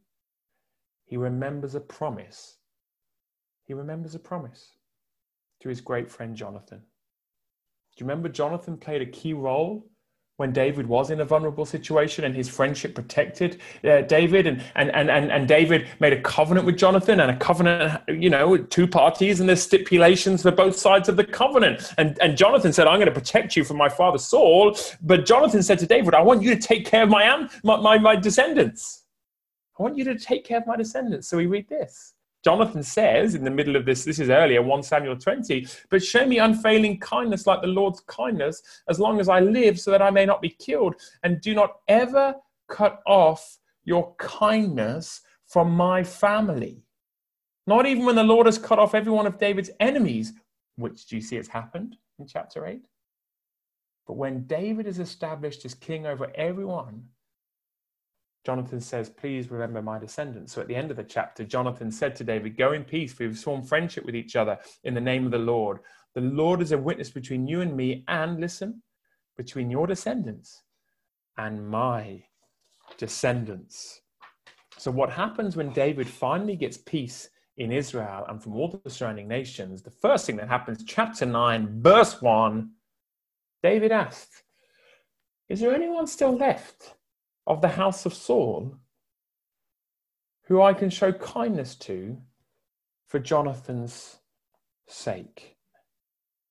He 1.06 1.18
remembers 1.18 1.76
a 1.76 1.80
promise. 1.80 2.58
He 3.66 3.74
remembers 3.74 4.16
a 4.16 4.20
promise 4.20 4.78
to 5.62 5.70
his 5.70 5.82
great 5.82 6.10
friend 6.10 6.36
Jonathan. 6.36 6.80
Do 6.80 8.04
you 8.04 8.08
remember 8.08 8.30
Jonathan 8.30 8.78
played 8.78 9.02
a 9.02 9.12
key 9.12 9.34
role 9.34 9.90
when 10.40 10.54
David 10.54 10.88
was 10.88 11.12
in 11.12 11.20
a 11.20 11.26
vulnerable 11.26 11.66
situation 11.66 12.24
and 12.24 12.34
his 12.34 12.48
friendship 12.48 12.96
protected 12.96 13.60
uh, 13.84 14.02
David 14.04 14.48
and, 14.48 14.64
and, 14.76 14.90
and, 14.96 15.12
and, 15.12 15.30
and 15.32 15.48
David 15.50 15.86
made 16.00 16.14
a 16.14 16.22
covenant 16.22 16.66
with 16.66 16.78
Jonathan 16.78 17.20
and 17.20 17.30
a 17.30 17.36
covenant, 17.38 18.02
you 18.08 18.30
know, 18.30 18.56
two 18.56 18.88
parties 18.88 19.42
and 19.42 19.50
there's 19.50 19.62
stipulations 19.62 20.44
for 20.44 20.52
both 20.52 20.78
sides 20.78 21.10
of 21.10 21.18
the 21.18 21.26
covenant. 21.26 21.94
And, 21.98 22.18
and 22.22 22.38
Jonathan 22.38 22.72
said, 22.72 22.88
I'm 22.88 23.00
going 23.00 23.14
to 23.14 23.20
protect 23.20 23.58
you 23.58 23.66
from 23.66 23.76
my 23.76 23.90
father 23.90 24.18
Saul. 24.18 24.78
But 25.02 25.26
Jonathan 25.26 25.62
said 25.62 25.78
to 25.80 25.86
David, 25.86 26.14
I 26.14 26.22
want 26.22 26.42
you 26.42 26.56
to 26.56 26.62
take 26.62 26.86
care 26.86 27.04
of 27.04 27.10
my, 27.10 27.50
my, 27.64 27.76
my, 27.76 27.98
my 27.98 28.16
descendants. 28.16 29.04
I 29.78 29.84
want 29.84 29.98
you 29.98 30.06
to 30.06 30.18
take 30.18 30.46
care 30.46 30.60
of 30.60 30.68
my 30.68 30.78
descendants. 30.78 31.28
So 31.28 31.36
we 31.36 31.48
read 31.48 31.68
this. 31.68 32.14
Jonathan 32.44 32.84
says 32.84 33.36
in 33.36 33.44
the 33.44 33.52
middle 33.52 33.76
of 33.76 33.86
this, 33.86 34.06
this 34.06 34.20
is 34.20 34.30
earlier, 34.30 34.62
1 34.62 34.84
Samuel 34.84 35.18
20, 35.18 35.68
but 35.90 36.04
show 36.04 36.26
me 36.26 36.40
unfailing 36.40 37.00
kindness 37.00 37.46
like 37.46 37.62
the 37.62 37.68
Lord's 37.68 38.00
kindness, 38.02 38.62
as 38.88 39.00
long 39.00 39.20
as 39.20 39.28
I 39.28 39.42
live, 39.42 39.80
so 39.80 39.92
that 39.92 40.02
I 40.02 40.10
may 40.10 40.26
not 40.26 40.42
be 40.42 40.50
killed. 40.50 40.96
And 41.24 41.42
do 41.42 41.54
not 41.54 41.78
ever 41.88 42.36
cut 42.70 43.02
off 43.06 43.58
your 43.84 44.16
kindness 44.16 45.22
from 45.46 45.72
my 45.72 46.04
family. 46.04 46.84
Not 47.68 47.86
even 47.86 48.06
when 48.06 48.16
the 48.16 48.24
Lord 48.24 48.46
has 48.46 48.58
cut 48.58 48.80
off 48.80 48.96
every 48.96 49.12
one 49.12 49.28
of 49.28 49.38
David's 49.38 49.72
enemies, 49.80 50.34
which 50.78 51.08
do 51.08 51.18
you 51.18 51.22
see 51.22 51.36
has 51.36 51.48
happened 51.48 51.98
in 52.20 52.26
chapter 52.26 52.66
8? 52.66 52.82
But 54.08 54.14
when 54.14 54.48
David 54.48 54.88
is 54.88 55.00
established 55.00 55.66
as 55.66 55.74
king 55.74 56.06
over 56.06 56.32
everyone, 56.36 57.04
Jonathan 58.46 58.80
says, 58.80 59.10
Please 59.10 59.52
remember 59.52 59.82
my 59.82 60.00
descendants. 60.00 60.54
So 60.54 60.62
at 60.62 60.68
the 60.68 60.76
end 60.76 60.92
of 60.92 60.98
the 60.98 61.04
chapter, 61.04 61.44
Jonathan 61.44 61.92
said 61.92 62.16
to 62.18 62.24
David, 62.24 62.58
Go 62.58 62.74
in 62.74 62.84
peace, 62.84 63.14
for 63.14 63.26
we've 63.26 63.38
sworn 63.38 63.64
friendship 63.64 64.06
with 64.06 64.16
each 64.16 64.36
other 64.36 64.58
in 64.84 64.94
the 64.94 65.02
name 65.02 65.26
of 65.26 65.32
the 65.32 65.38
Lord. 65.38 65.80
The 66.16 66.22
Lord 66.22 66.62
is 66.62 66.72
a 66.72 66.78
witness 66.78 67.10
between 67.10 67.48
you 67.48 67.62
and 67.62 67.76
me, 67.76 68.04
and 68.08 68.40
listen, 68.40 68.82
between 69.38 69.70
your 69.70 69.88
descendants 69.88 70.64
and 71.38 71.68
my 71.70 72.24
descendants. 72.98 74.02
So, 74.78 74.92
what 74.92 75.12
happens 75.12 75.56
when 75.56 75.74
David 75.74 76.08
finally 76.08 76.56
gets 76.56 76.78
peace 76.78 77.30
in 77.58 77.72
Israel 77.72 78.26
and 78.30 78.42
from 78.42 78.56
all 78.56 78.82
the 78.84 78.90
surrounding 78.90 79.28
nations? 79.28 79.82
The 79.82 79.92
first 79.92 80.26
thing 80.26 80.38
that 80.38 80.48
happens, 80.48 80.84
chapter 80.86 81.26
9, 81.26 81.82
verse 81.82 82.22
1, 82.22 82.70
David 83.62 83.92
asked, 83.92 84.44
Is 85.50 85.60
there 85.60 85.76
anyone 85.76 86.08
still 86.08 86.36
left? 86.36 86.96
Of 87.50 87.62
the 87.62 87.68
house 87.70 88.06
of 88.06 88.14
Saul, 88.14 88.76
who 90.46 90.62
I 90.62 90.74
can 90.74 90.90
show 90.90 91.12
kindness 91.12 91.76
to 91.76 92.18
for 93.08 93.20
Jonathan's 93.20 94.18
sake? 94.88 95.58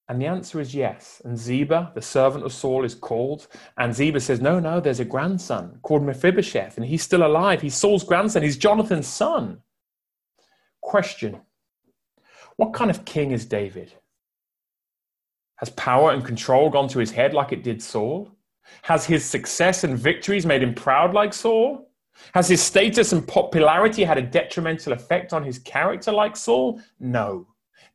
And 0.08 0.20
the 0.20 0.26
answer 0.26 0.58
is 0.58 0.74
yes. 0.74 1.20
And 1.24 1.38
Ziba, 1.38 1.92
the 1.94 2.02
servant 2.02 2.44
of 2.44 2.52
Saul, 2.52 2.84
is 2.84 2.94
called. 2.94 3.46
And 3.76 3.94
Ziba 3.94 4.20
says, 4.20 4.40
No, 4.40 4.58
no, 4.58 4.80
there's 4.80 5.00
a 5.00 5.04
grandson 5.04 5.78
called 5.82 6.02
Mephibosheth, 6.02 6.76
and 6.78 6.86
he's 6.86 7.02
still 7.02 7.24
alive. 7.24 7.60
He's 7.60 7.74
Saul's 7.74 8.04
grandson, 8.04 8.42
he's 8.42 8.56
Jonathan's 8.56 9.06
son. 9.06 9.60
Question 10.80 11.42
What 12.56 12.72
kind 12.72 12.90
of 12.90 13.04
king 13.04 13.32
is 13.32 13.44
David? 13.44 13.92
Has 15.56 15.70
power 15.70 16.12
and 16.12 16.24
control 16.24 16.70
gone 16.70 16.88
to 16.88 17.00
his 17.00 17.10
head 17.10 17.34
like 17.34 17.52
it 17.52 17.62
did 17.62 17.82
Saul? 17.82 18.37
Has 18.82 19.04
his 19.04 19.24
success 19.24 19.84
and 19.84 19.98
victories 19.98 20.46
made 20.46 20.62
him 20.62 20.74
proud 20.74 21.14
like 21.14 21.34
Saul? 21.34 21.90
Has 22.34 22.48
his 22.48 22.62
status 22.62 23.12
and 23.12 23.26
popularity 23.26 24.04
had 24.04 24.18
a 24.18 24.22
detrimental 24.22 24.92
effect 24.92 25.32
on 25.32 25.44
his 25.44 25.58
character 25.58 26.12
like 26.12 26.36
Saul? 26.36 26.80
No. 26.98 27.46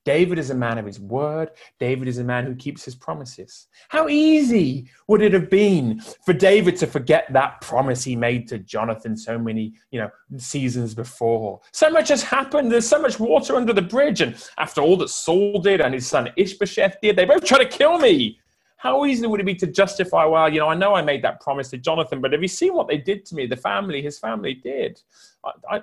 David 0.06 0.38
is 0.38 0.50
a 0.50 0.56
man 0.56 0.78
of 0.78 0.86
his 0.86 1.00
word. 1.00 1.52
David 1.80 2.10
is 2.10 2.18
a 2.18 2.24
man 2.24 2.46
who 2.46 2.56
keeps 2.56 2.84
his 2.84 2.94
promises. 2.94 3.68
How 3.88 4.10
easy 4.10 4.90
would 5.08 5.22
it 5.22 5.32
have 5.34 5.50
been 5.50 6.02
for 6.26 6.34
David 6.34 6.76
to 6.78 6.88
forget 6.88 7.32
that 7.32 7.62
promise 7.62 8.04
he 8.04 8.16
made 8.16 8.48
to 8.50 8.60
Jonathan 8.60 9.16
so 9.16 9.38
many, 9.38 9.74
you 9.92 10.02
know, 10.02 10.10
seasons 10.38 10.94
before? 10.94 11.62
So 11.72 11.90
much 11.90 12.10
has 12.10 12.22
happened. 12.22 12.70
There's 12.70 12.88
so 12.88 13.02
much 13.02 13.18
water 13.18 13.56
under 13.56 13.72
the 13.72 13.82
bridge. 13.82 14.20
And 14.20 14.36
after 14.58 14.82
all 14.82 14.98
that 14.98 15.10
Saul 15.10 15.60
did 15.62 15.80
and 15.80 15.94
his 15.94 16.08
son 16.08 16.30
Ishbosheth 16.36 16.98
did, 17.02 17.16
they 17.16 17.26
both 17.26 17.46
tried 17.46 17.64
to 17.64 17.70
kill 17.70 17.98
me. 17.98 18.40
How 18.84 19.06
easy 19.06 19.26
would 19.26 19.40
it 19.40 19.46
be 19.46 19.56
to 19.56 19.68
justify, 19.68 20.26
well, 20.26 20.52
you 20.52 20.60
know, 20.60 20.68
I 20.68 20.76
know 20.76 20.94
I 20.94 21.02
made 21.02 21.22
that 21.22 21.40
promise 21.40 21.70
to 21.70 21.78
Jonathan, 21.78 22.20
but 22.20 22.34
have 22.34 22.42
you 22.42 22.50
seen 22.50 22.74
what 22.74 22.90
they 22.90 22.98
did 22.98 23.26
to 23.28 23.36
me? 23.36 23.46
The 23.48 23.56
family, 23.56 24.02
his 24.02 24.20
family 24.20 24.56
did. 24.56 25.02
I, 25.46 25.52
I, 25.76 25.82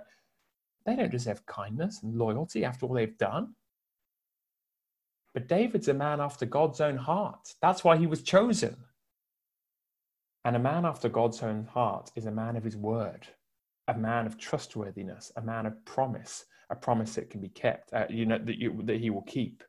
they 0.84 0.96
don't 0.96 1.10
deserve 1.10 1.46
kindness 1.46 2.02
and 2.02 2.18
loyalty 2.18 2.62
after 2.62 2.84
all 2.84 2.92
they've 2.92 3.16
done. 3.16 3.54
But 5.32 5.48
David's 5.48 5.88
a 5.88 5.94
man 5.94 6.20
after 6.20 6.44
God's 6.44 6.82
own 6.82 6.98
heart. 6.98 7.54
That's 7.62 7.82
why 7.82 7.96
he 7.96 8.06
was 8.06 8.20
chosen. 8.20 8.76
And 10.44 10.54
a 10.54 10.58
man 10.58 10.84
after 10.84 11.08
God's 11.08 11.42
own 11.42 11.68
heart 11.72 12.10
is 12.16 12.26
a 12.26 12.30
man 12.30 12.54
of 12.54 12.64
his 12.64 12.76
word, 12.76 13.26
a 13.88 13.96
man 13.96 14.26
of 14.26 14.36
trustworthiness, 14.36 15.32
a 15.36 15.40
man 15.40 15.64
of 15.64 15.82
promise, 15.86 16.44
a 16.68 16.76
promise 16.76 17.14
that 17.14 17.30
can 17.30 17.40
be 17.40 17.48
kept, 17.48 17.94
uh, 17.94 18.04
you 18.10 18.26
know, 18.26 18.36
that, 18.36 18.58
you, 18.58 18.78
that 18.84 19.00
he 19.00 19.08
will 19.08 19.22
keep. 19.22 19.64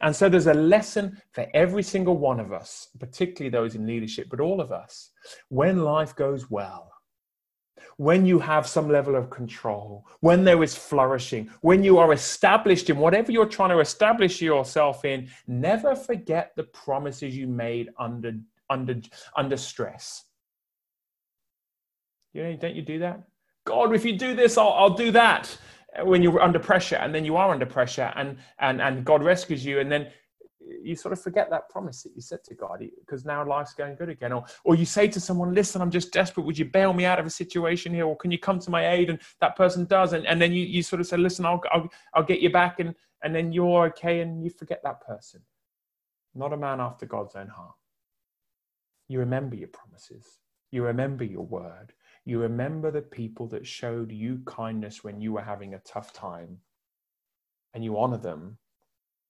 And 0.00 0.14
so 0.14 0.28
there's 0.28 0.46
a 0.46 0.54
lesson 0.54 1.20
for 1.32 1.46
every 1.54 1.82
single 1.82 2.16
one 2.16 2.40
of 2.40 2.52
us, 2.52 2.88
particularly 2.98 3.50
those 3.50 3.74
in 3.74 3.86
leadership, 3.86 4.28
but 4.30 4.40
all 4.40 4.60
of 4.60 4.72
us. 4.72 5.10
When 5.48 5.82
life 5.82 6.14
goes 6.14 6.50
well, 6.50 6.90
when 7.96 8.24
you 8.24 8.38
have 8.38 8.66
some 8.66 8.88
level 8.88 9.14
of 9.14 9.30
control, 9.30 10.06
when 10.20 10.44
there 10.44 10.62
is 10.62 10.74
flourishing, 10.74 11.50
when 11.60 11.84
you 11.84 11.98
are 11.98 12.12
established 12.12 12.90
in 12.90 12.96
whatever 12.96 13.32
you're 13.32 13.46
trying 13.46 13.70
to 13.70 13.80
establish 13.80 14.40
yourself 14.40 15.04
in, 15.04 15.28
never 15.46 15.94
forget 15.94 16.52
the 16.56 16.64
promises 16.64 17.36
you 17.36 17.46
made 17.46 17.90
under, 17.98 18.32
under, 18.70 19.00
under 19.36 19.56
stress. 19.56 20.24
You 22.32 22.44
know, 22.44 22.56
don't 22.56 22.74
you 22.74 22.82
do 22.82 22.98
that? 23.00 23.22
God, 23.64 23.94
if 23.94 24.04
you 24.04 24.16
do 24.16 24.34
this, 24.34 24.58
I'll, 24.58 24.72
I'll 24.72 24.94
do 24.94 25.10
that 25.12 25.56
when 26.00 26.22
you're 26.22 26.40
under 26.40 26.58
pressure 26.58 26.96
and 26.96 27.14
then 27.14 27.24
you 27.24 27.36
are 27.36 27.50
under 27.50 27.66
pressure 27.66 28.12
and, 28.16 28.38
and, 28.60 28.80
and 28.80 29.04
God 29.04 29.22
rescues 29.22 29.64
you 29.64 29.80
and 29.80 29.92
then 29.92 30.08
you 30.82 30.96
sort 30.96 31.12
of 31.12 31.20
forget 31.20 31.50
that 31.50 31.68
promise 31.68 32.02
that 32.02 32.14
you 32.14 32.20
said 32.20 32.42
to 32.44 32.54
God 32.54 32.82
because 33.00 33.24
now 33.24 33.46
life's 33.46 33.74
going 33.74 33.96
good 33.96 34.08
again. 34.08 34.32
Or, 34.32 34.44
or 34.64 34.74
you 34.74 34.84
say 34.84 35.08
to 35.08 35.20
someone, 35.20 35.54
listen, 35.54 35.82
I'm 35.82 35.90
just 35.90 36.12
desperate. 36.12 36.44
Would 36.44 36.58
you 36.58 36.64
bail 36.66 36.92
me 36.92 37.04
out 37.04 37.18
of 37.18 37.26
a 37.26 37.30
situation 37.30 37.92
here? 37.92 38.06
Or 38.06 38.16
can 38.16 38.30
you 38.30 38.38
come 38.38 38.58
to 38.60 38.70
my 38.70 38.92
aid? 38.92 39.10
And 39.10 39.18
that 39.40 39.56
person 39.56 39.84
does. 39.86 40.12
And, 40.12 40.26
and 40.26 40.40
then 40.40 40.52
you, 40.52 40.64
you 40.64 40.82
sort 40.82 41.00
of 41.00 41.06
say, 41.06 41.16
listen, 41.16 41.44
I'll, 41.44 41.60
I'll, 41.72 41.88
I'll 42.14 42.22
get 42.22 42.40
you 42.40 42.50
back. 42.50 42.80
And, 42.80 42.94
and 43.22 43.34
then 43.34 43.52
you're 43.52 43.86
okay 43.86 44.20
and 44.20 44.42
you 44.42 44.50
forget 44.50 44.80
that 44.84 45.00
person. 45.00 45.40
Not 46.34 46.52
a 46.52 46.56
man 46.56 46.80
after 46.80 47.06
God's 47.06 47.34
own 47.34 47.48
heart. 47.48 47.74
You 49.08 49.18
remember 49.18 49.56
your 49.56 49.68
promises. 49.68 50.38
You 50.70 50.84
remember 50.84 51.24
your 51.24 51.44
word. 51.44 51.92
You 52.24 52.38
remember 52.40 52.90
the 52.90 53.02
people 53.02 53.48
that 53.48 53.66
showed 53.66 54.12
you 54.12 54.42
kindness 54.46 55.02
when 55.02 55.20
you 55.20 55.32
were 55.32 55.42
having 55.42 55.74
a 55.74 55.80
tough 55.80 56.12
time. 56.12 56.58
And 57.74 57.82
you 57.82 57.98
honor 57.98 58.18
them 58.18 58.58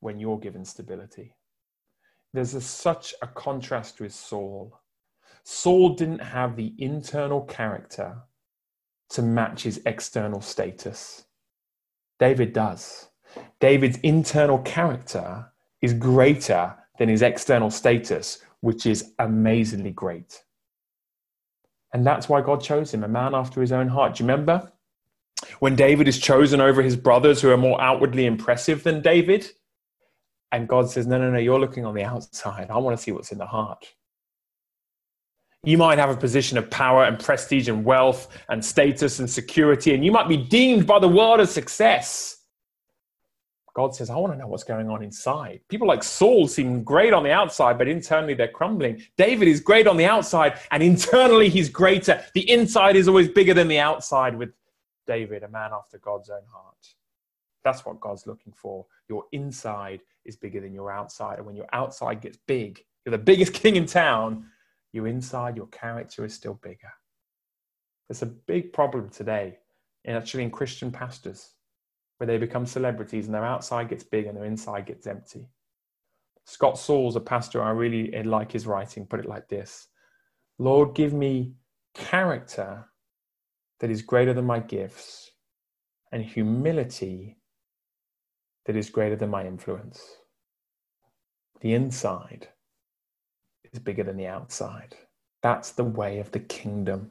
when 0.01 0.19
you're 0.19 0.39
given 0.39 0.65
stability. 0.65 1.37
There's 2.33 2.55
a, 2.55 2.61
such 2.61 3.15
a 3.23 3.27
contrast 3.27 4.01
with 4.01 4.13
Saul. 4.13 4.79
Saul 5.45 5.95
didn't 5.95 6.21
have 6.21 6.57
the 6.57 6.75
internal 6.79 7.43
character 7.43 8.17
to 9.11 9.23
match 9.23 9.63
his 9.63 9.81
external 9.87 10.41
status. 10.41 11.25
David 12.19 12.53
does. 12.53 13.09
David's 13.61 13.99
internal 13.99 14.59
character 14.59 15.47
is 15.81 15.95
greater 15.95 16.75
than 16.99 17.09
his 17.09 17.23
external 17.23 17.71
status, 17.71 18.39
which 18.61 18.87
is 18.87 19.13
amazingly 19.19 19.91
great. 19.91 20.43
And 21.93 22.07
that's 22.07 22.29
why 22.29 22.41
God 22.41 22.63
chose 22.63 22.93
him, 22.93 23.05
a 23.05 23.09
man 23.09 23.35
after 23.35 23.61
his 23.61 23.73
own 23.73 23.89
heart. 23.89 24.15
Do 24.15 24.25
you 24.25 24.29
remember 24.29 24.73
when 25.59 25.77
David 25.77 26.09
is 26.09 26.19
chosen 26.19 26.61
over 26.61 26.83
his 26.83 26.97
brothers 26.97 27.43
who 27.43 27.51
are 27.51 27.57
more 27.57 27.81
outwardly 27.81 28.27
impressive 28.27 28.83
than 28.83 29.03
David? 29.03 29.47
And 30.53 30.69
God 30.69 30.91
says, 30.91 31.07
No, 31.07 31.19
no, 31.19 31.31
no, 31.31 31.39
you're 31.39 31.61
looking 31.61 31.85
on 31.85 31.95
the 31.95 32.05
outside. 32.05 32.71
I 32.71 32.79
want 32.79 32.97
to 32.97 33.03
see 33.03 33.13
what's 33.13 33.33
in 33.33 33.39
the 33.39 33.47
heart. 33.47 33.87
You 35.65 35.79
might 35.79 35.99
have 35.99 36.11
a 36.11 36.17
position 36.17 36.59
of 36.59 36.69
power 36.71 37.05
and 37.05 37.19
prestige 37.19 37.69
and 37.69 37.85
wealth 37.85 38.37
and 38.49 38.65
status 38.65 39.21
and 39.21 39.31
security, 39.31 39.95
and 39.95 40.05
you 40.05 40.11
might 40.11 40.29
be 40.29 40.37
deemed 40.37 40.87
by 40.87 40.99
the 40.99 41.09
world 41.09 41.41
as 41.41 41.53
success. 41.53 42.42
God 43.75 43.95
says, 43.95 44.11
I 44.11 44.17
want 44.17 44.35
to 44.35 44.39
know 44.39 44.47
what's 44.47 44.65
going 44.65 44.91
on 44.91 45.03
inside. 45.03 45.61
People 45.69 45.89
like 45.89 46.03
Saul 46.03 46.47
seem 46.47 46.83
great 46.83 47.15
on 47.15 47.23
the 47.23 47.31
outside, 47.31 47.79
but 47.79 47.89
internally 47.89 48.35
they're 48.35 48.49
crumbling. 48.49 49.03
David 49.17 49.49
is 49.49 49.61
great 49.61 49.87
on 49.87 49.97
the 49.97 50.05
outside, 50.05 50.59
and 50.71 50.83
internally 50.83 51.49
he's 51.49 51.71
greater. 51.71 52.23
The 52.35 52.49
inside 52.51 52.97
is 52.97 53.09
always 53.09 53.29
bigger 53.29 53.55
than 53.55 53.69
the 53.69 53.79
outside 53.79 54.37
with 54.37 54.51
David, 55.07 55.43
a 55.43 55.49
man 55.49 55.71
after 55.73 55.99
God's 55.99 56.29
own 56.29 56.43
heart. 56.53 56.95
That's 57.65 57.87
what 57.87 58.01
God's 58.01 58.27
looking 58.27 58.53
for. 58.53 58.85
Your 59.09 59.25
inside 59.33 60.01
is 60.25 60.37
bigger 60.37 60.61
than 60.61 60.75
your 60.75 60.93
outside. 60.93 61.39
And 61.39 61.47
when 61.47 61.57
your 61.57 61.69
outside 61.73 62.21
gets 62.21 62.39
big, 62.47 62.85
you're 63.05 63.13
the 63.13 63.19
biggest 63.19 63.53
king 63.55 63.77
in 63.77 63.87
town, 63.87 64.47
your 64.93 65.07
inside, 65.07 65.57
your 65.57 65.69
character 65.69 66.25
is 66.25 66.35
still 66.35 66.55
bigger. 66.55 66.93
There's 68.09 68.23
a 68.23 68.27
big 68.27 68.73
problem 68.75 69.09
today, 69.09 69.59
in 70.05 70.15
actually 70.15 70.43
in 70.43 70.51
Christian 70.51 70.91
pastors, 70.91 71.55
where 72.23 72.27
they 72.29 72.39
become 72.39 72.65
celebrities 72.65 73.27
and 73.27 73.35
their 73.35 73.45
outside 73.45 73.89
gets 73.89 74.05
big 74.05 74.27
and 74.27 74.37
their 74.37 74.45
inside 74.45 74.87
gets 74.87 75.09
empty. 75.09 75.49
Scott 76.45 76.79
Sauls 76.79 77.17
a 77.17 77.21
pastor, 77.21 77.61
I 77.61 77.71
really 77.71 78.13
like 78.23 78.53
his 78.53 78.65
writing, 78.65 79.07
put 79.07 79.19
it 79.19 79.27
like 79.27 79.49
this 79.49 79.89
Lord, 80.57 80.95
give 80.95 81.13
me 81.13 81.55
character 81.95 82.85
that 83.81 83.91
is 83.91 84.03
greater 84.03 84.33
than 84.33 84.45
my 84.45 84.61
gifts 84.61 85.33
and 86.13 86.25
humility 86.25 87.39
that 88.67 88.77
is 88.77 88.89
greater 88.89 89.17
than 89.17 89.31
my 89.31 89.45
influence. 89.45 90.01
The 91.61 91.75
inside 91.75 92.47
is 93.73 93.81
bigger 93.81 94.05
than 94.05 94.17
the 94.17 94.29
outside. 94.29 94.95
That's 95.43 95.73
the 95.73 95.83
way 95.83 96.21
of 96.21 96.31
the 96.31 96.39
kingdom. 96.39 97.11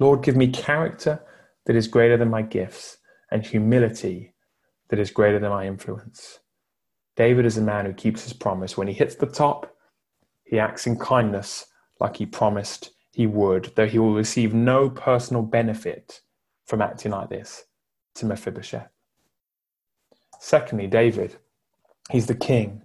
Lord, 0.00 0.24
give 0.24 0.34
me 0.34 0.48
character 0.48 1.22
that 1.66 1.76
is 1.76 1.86
greater 1.86 2.16
than 2.16 2.30
my 2.30 2.42
gifts 2.42 2.98
and 3.34 3.44
humility 3.44 4.32
that 4.88 5.00
is 5.00 5.10
greater 5.10 5.40
than 5.40 5.50
my 5.50 5.66
influence. 5.66 6.38
David 7.16 7.44
is 7.44 7.58
a 7.58 7.62
man 7.62 7.84
who 7.84 7.92
keeps 7.92 8.22
his 8.22 8.32
promise. 8.32 8.76
When 8.76 8.86
he 8.86 8.94
hits 8.94 9.16
the 9.16 9.26
top, 9.26 9.76
he 10.44 10.60
acts 10.60 10.86
in 10.86 10.96
kindness 10.96 11.66
like 11.98 12.16
he 12.16 12.26
promised 12.26 12.90
he 13.10 13.26
would, 13.26 13.72
though 13.74 13.88
he 13.88 13.98
will 13.98 14.14
receive 14.14 14.54
no 14.54 14.88
personal 14.88 15.42
benefit 15.42 16.20
from 16.64 16.80
acting 16.80 17.10
like 17.10 17.28
this 17.28 17.64
to 18.14 18.26
Mephibosheth. 18.26 18.88
Secondly, 20.38 20.86
David, 20.86 21.36
he's 22.12 22.26
the 22.26 22.36
king 22.36 22.82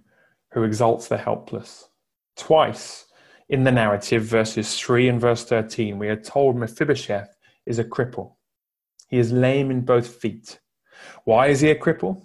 who 0.52 0.64
exalts 0.64 1.06
the 1.06 1.18
helpless. 1.18 1.88
Twice 2.36 3.06
in 3.48 3.62
the 3.62 3.70
narrative, 3.70 4.24
verses 4.24 4.76
3 4.80 5.10
and 5.10 5.20
verse 5.20 5.44
13, 5.44 5.96
we 5.96 6.08
are 6.08 6.20
told 6.20 6.56
Mephibosheth 6.56 7.36
is 7.66 7.78
a 7.78 7.84
cripple. 7.84 8.32
He 9.10 9.18
is 9.18 9.32
lame 9.32 9.70
in 9.70 9.82
both 9.82 10.06
feet. 10.06 10.60
Why 11.24 11.48
is 11.48 11.60
he 11.60 11.70
a 11.70 11.74
cripple? 11.74 12.22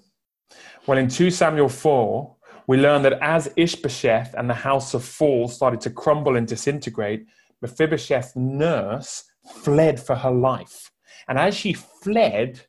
Well, 0.87 0.99
in 0.99 1.07
2 1.07 1.31
Samuel 1.31 1.67
4, 1.67 2.35
we 2.67 2.77
learn 2.77 3.01
that 3.01 3.19
as 3.21 3.51
Ishbosheth 3.57 4.35
and 4.35 4.49
the 4.49 4.53
house 4.53 4.93
of 4.93 5.03
Saul 5.03 5.47
started 5.47 5.81
to 5.81 5.89
crumble 5.89 6.35
and 6.35 6.47
disintegrate, 6.47 7.25
Mephibosheth's 7.61 8.35
nurse 8.35 9.23
fled 9.63 9.99
for 9.99 10.15
her 10.15 10.31
life. 10.31 10.91
And 11.27 11.39
as 11.39 11.55
she 11.55 11.73
fled, 11.73 12.61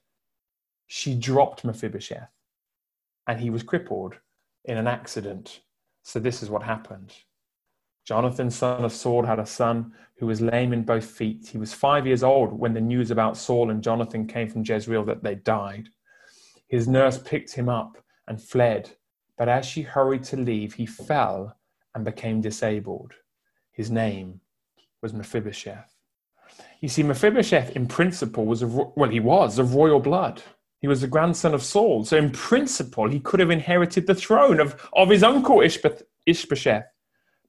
she 0.86 1.14
dropped 1.14 1.64
Mephibosheth 1.64 2.30
and 3.26 3.40
he 3.40 3.50
was 3.50 3.62
crippled 3.62 4.14
in 4.64 4.78
an 4.78 4.86
accident. 4.86 5.60
So 6.02 6.20
this 6.20 6.42
is 6.42 6.48
what 6.48 6.62
happened. 6.62 7.12
Jonathan, 8.06 8.50
son 8.50 8.84
of 8.84 8.92
Saul, 8.92 9.24
had 9.24 9.40
a 9.40 9.46
son 9.46 9.92
who 10.18 10.26
was 10.26 10.40
lame 10.40 10.72
in 10.72 10.84
both 10.84 11.04
feet. 11.04 11.48
He 11.48 11.58
was 11.58 11.74
five 11.74 12.06
years 12.06 12.22
old 12.22 12.52
when 12.52 12.72
the 12.72 12.80
news 12.80 13.10
about 13.10 13.36
Saul 13.36 13.70
and 13.70 13.82
Jonathan 13.82 14.26
came 14.26 14.48
from 14.48 14.64
Jezreel 14.64 15.04
that 15.06 15.24
they 15.24 15.34
died. 15.34 15.88
His 16.68 16.86
nurse 16.86 17.18
picked 17.18 17.52
him 17.52 17.68
up 17.68 17.98
and 18.28 18.40
fled, 18.40 18.90
but 19.36 19.48
as 19.48 19.66
she 19.66 19.82
hurried 19.82 20.22
to 20.24 20.36
leave, 20.36 20.74
he 20.74 20.86
fell 20.86 21.56
and 21.94 22.04
became 22.04 22.40
disabled. 22.40 23.12
His 23.72 23.90
name 23.90 24.40
was 25.02 25.12
Mephibosheth. 25.12 25.92
You 26.80 26.88
see, 26.88 27.02
Mephibosheth, 27.02 27.74
in 27.74 27.86
principle, 27.86 28.46
was 28.46 28.62
of, 28.62 28.74
well, 28.74 29.10
he 29.10 29.20
was 29.20 29.58
of 29.58 29.74
royal 29.74 30.00
blood. 30.00 30.42
He 30.80 30.88
was 30.88 31.00
the 31.00 31.08
grandson 31.08 31.54
of 31.54 31.62
Saul. 31.62 32.04
So, 32.04 32.16
in 32.16 32.30
principle, 32.30 33.08
he 33.08 33.18
could 33.18 33.40
have 33.40 33.50
inherited 33.50 34.06
the 34.06 34.14
throne 34.14 34.60
of, 34.60 34.88
of 34.92 35.10
his 35.10 35.22
uncle 35.22 35.60
Ishbosheth, 36.26 36.84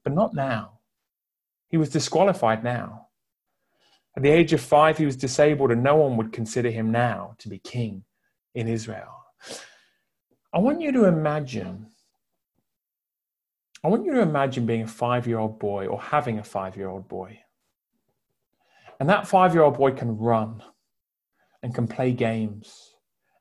but 0.02 0.14
not 0.14 0.34
now. 0.34 0.78
He 1.68 1.76
was 1.76 1.90
disqualified 1.90 2.64
now. 2.64 3.08
At 4.16 4.22
the 4.22 4.30
age 4.30 4.52
of 4.52 4.60
five, 4.60 4.98
he 4.98 5.06
was 5.06 5.16
disabled, 5.16 5.70
and 5.70 5.82
no 5.82 5.96
one 5.96 6.16
would 6.16 6.32
consider 6.32 6.70
him 6.70 6.90
now 6.90 7.34
to 7.38 7.48
be 7.48 7.58
king 7.58 8.04
in 8.54 8.66
Israel. 8.66 9.14
I 10.52 10.58
want 10.58 10.80
you 10.80 10.92
to 10.92 11.04
imagine. 11.04 11.86
I 13.84 13.88
want 13.88 14.04
you 14.04 14.12
to 14.14 14.22
imagine 14.22 14.66
being 14.66 14.82
a 14.82 14.88
five 14.88 15.26
year 15.26 15.38
old 15.38 15.58
boy 15.58 15.86
or 15.86 16.00
having 16.00 16.38
a 16.38 16.44
five 16.44 16.76
year 16.76 16.88
old 16.88 17.08
boy. 17.08 17.38
And 18.98 19.08
that 19.08 19.28
five 19.28 19.54
year 19.54 19.62
old 19.62 19.76
boy 19.76 19.92
can 19.92 20.16
run 20.16 20.62
and 21.62 21.74
can 21.74 21.86
play 21.86 22.12
games 22.12 22.94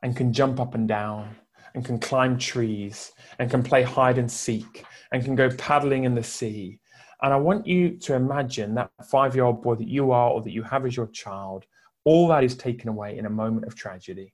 and 0.04 0.16
can 0.16 0.34
jump 0.34 0.60
up 0.60 0.76
and 0.76 0.88
down 0.88 1.38
and 1.78 1.86
can 1.86 2.00
climb 2.00 2.40
trees 2.40 3.12
and 3.38 3.52
can 3.52 3.62
play 3.62 3.84
hide 3.84 4.18
and 4.18 4.32
seek 4.32 4.84
and 5.12 5.24
can 5.24 5.36
go 5.36 5.48
paddling 5.58 6.06
in 6.06 6.16
the 6.16 6.24
sea. 6.24 6.80
And 7.22 7.32
I 7.32 7.38
want 7.38 7.68
you 7.68 7.92
to 7.98 8.16
imagine 8.16 8.74
that 8.74 8.90
five 9.12 9.36
year 9.36 9.44
old 9.44 9.62
boy 9.62 9.76
that 9.76 9.88
you 9.88 10.12
are 10.12 10.32
or 10.32 10.42
that 10.42 10.50
you 10.50 10.64
have 10.64 10.88
as 10.88 10.98
your 10.98 11.06
child, 11.10 11.66
all 12.04 12.28
that 12.30 12.44
is 12.44 12.56
taken 12.56 12.90
away 12.90 13.20
in 13.20 13.28
a 13.28 13.30
moment 13.30 13.68
of 13.68 13.76
tragedy. 13.76 14.34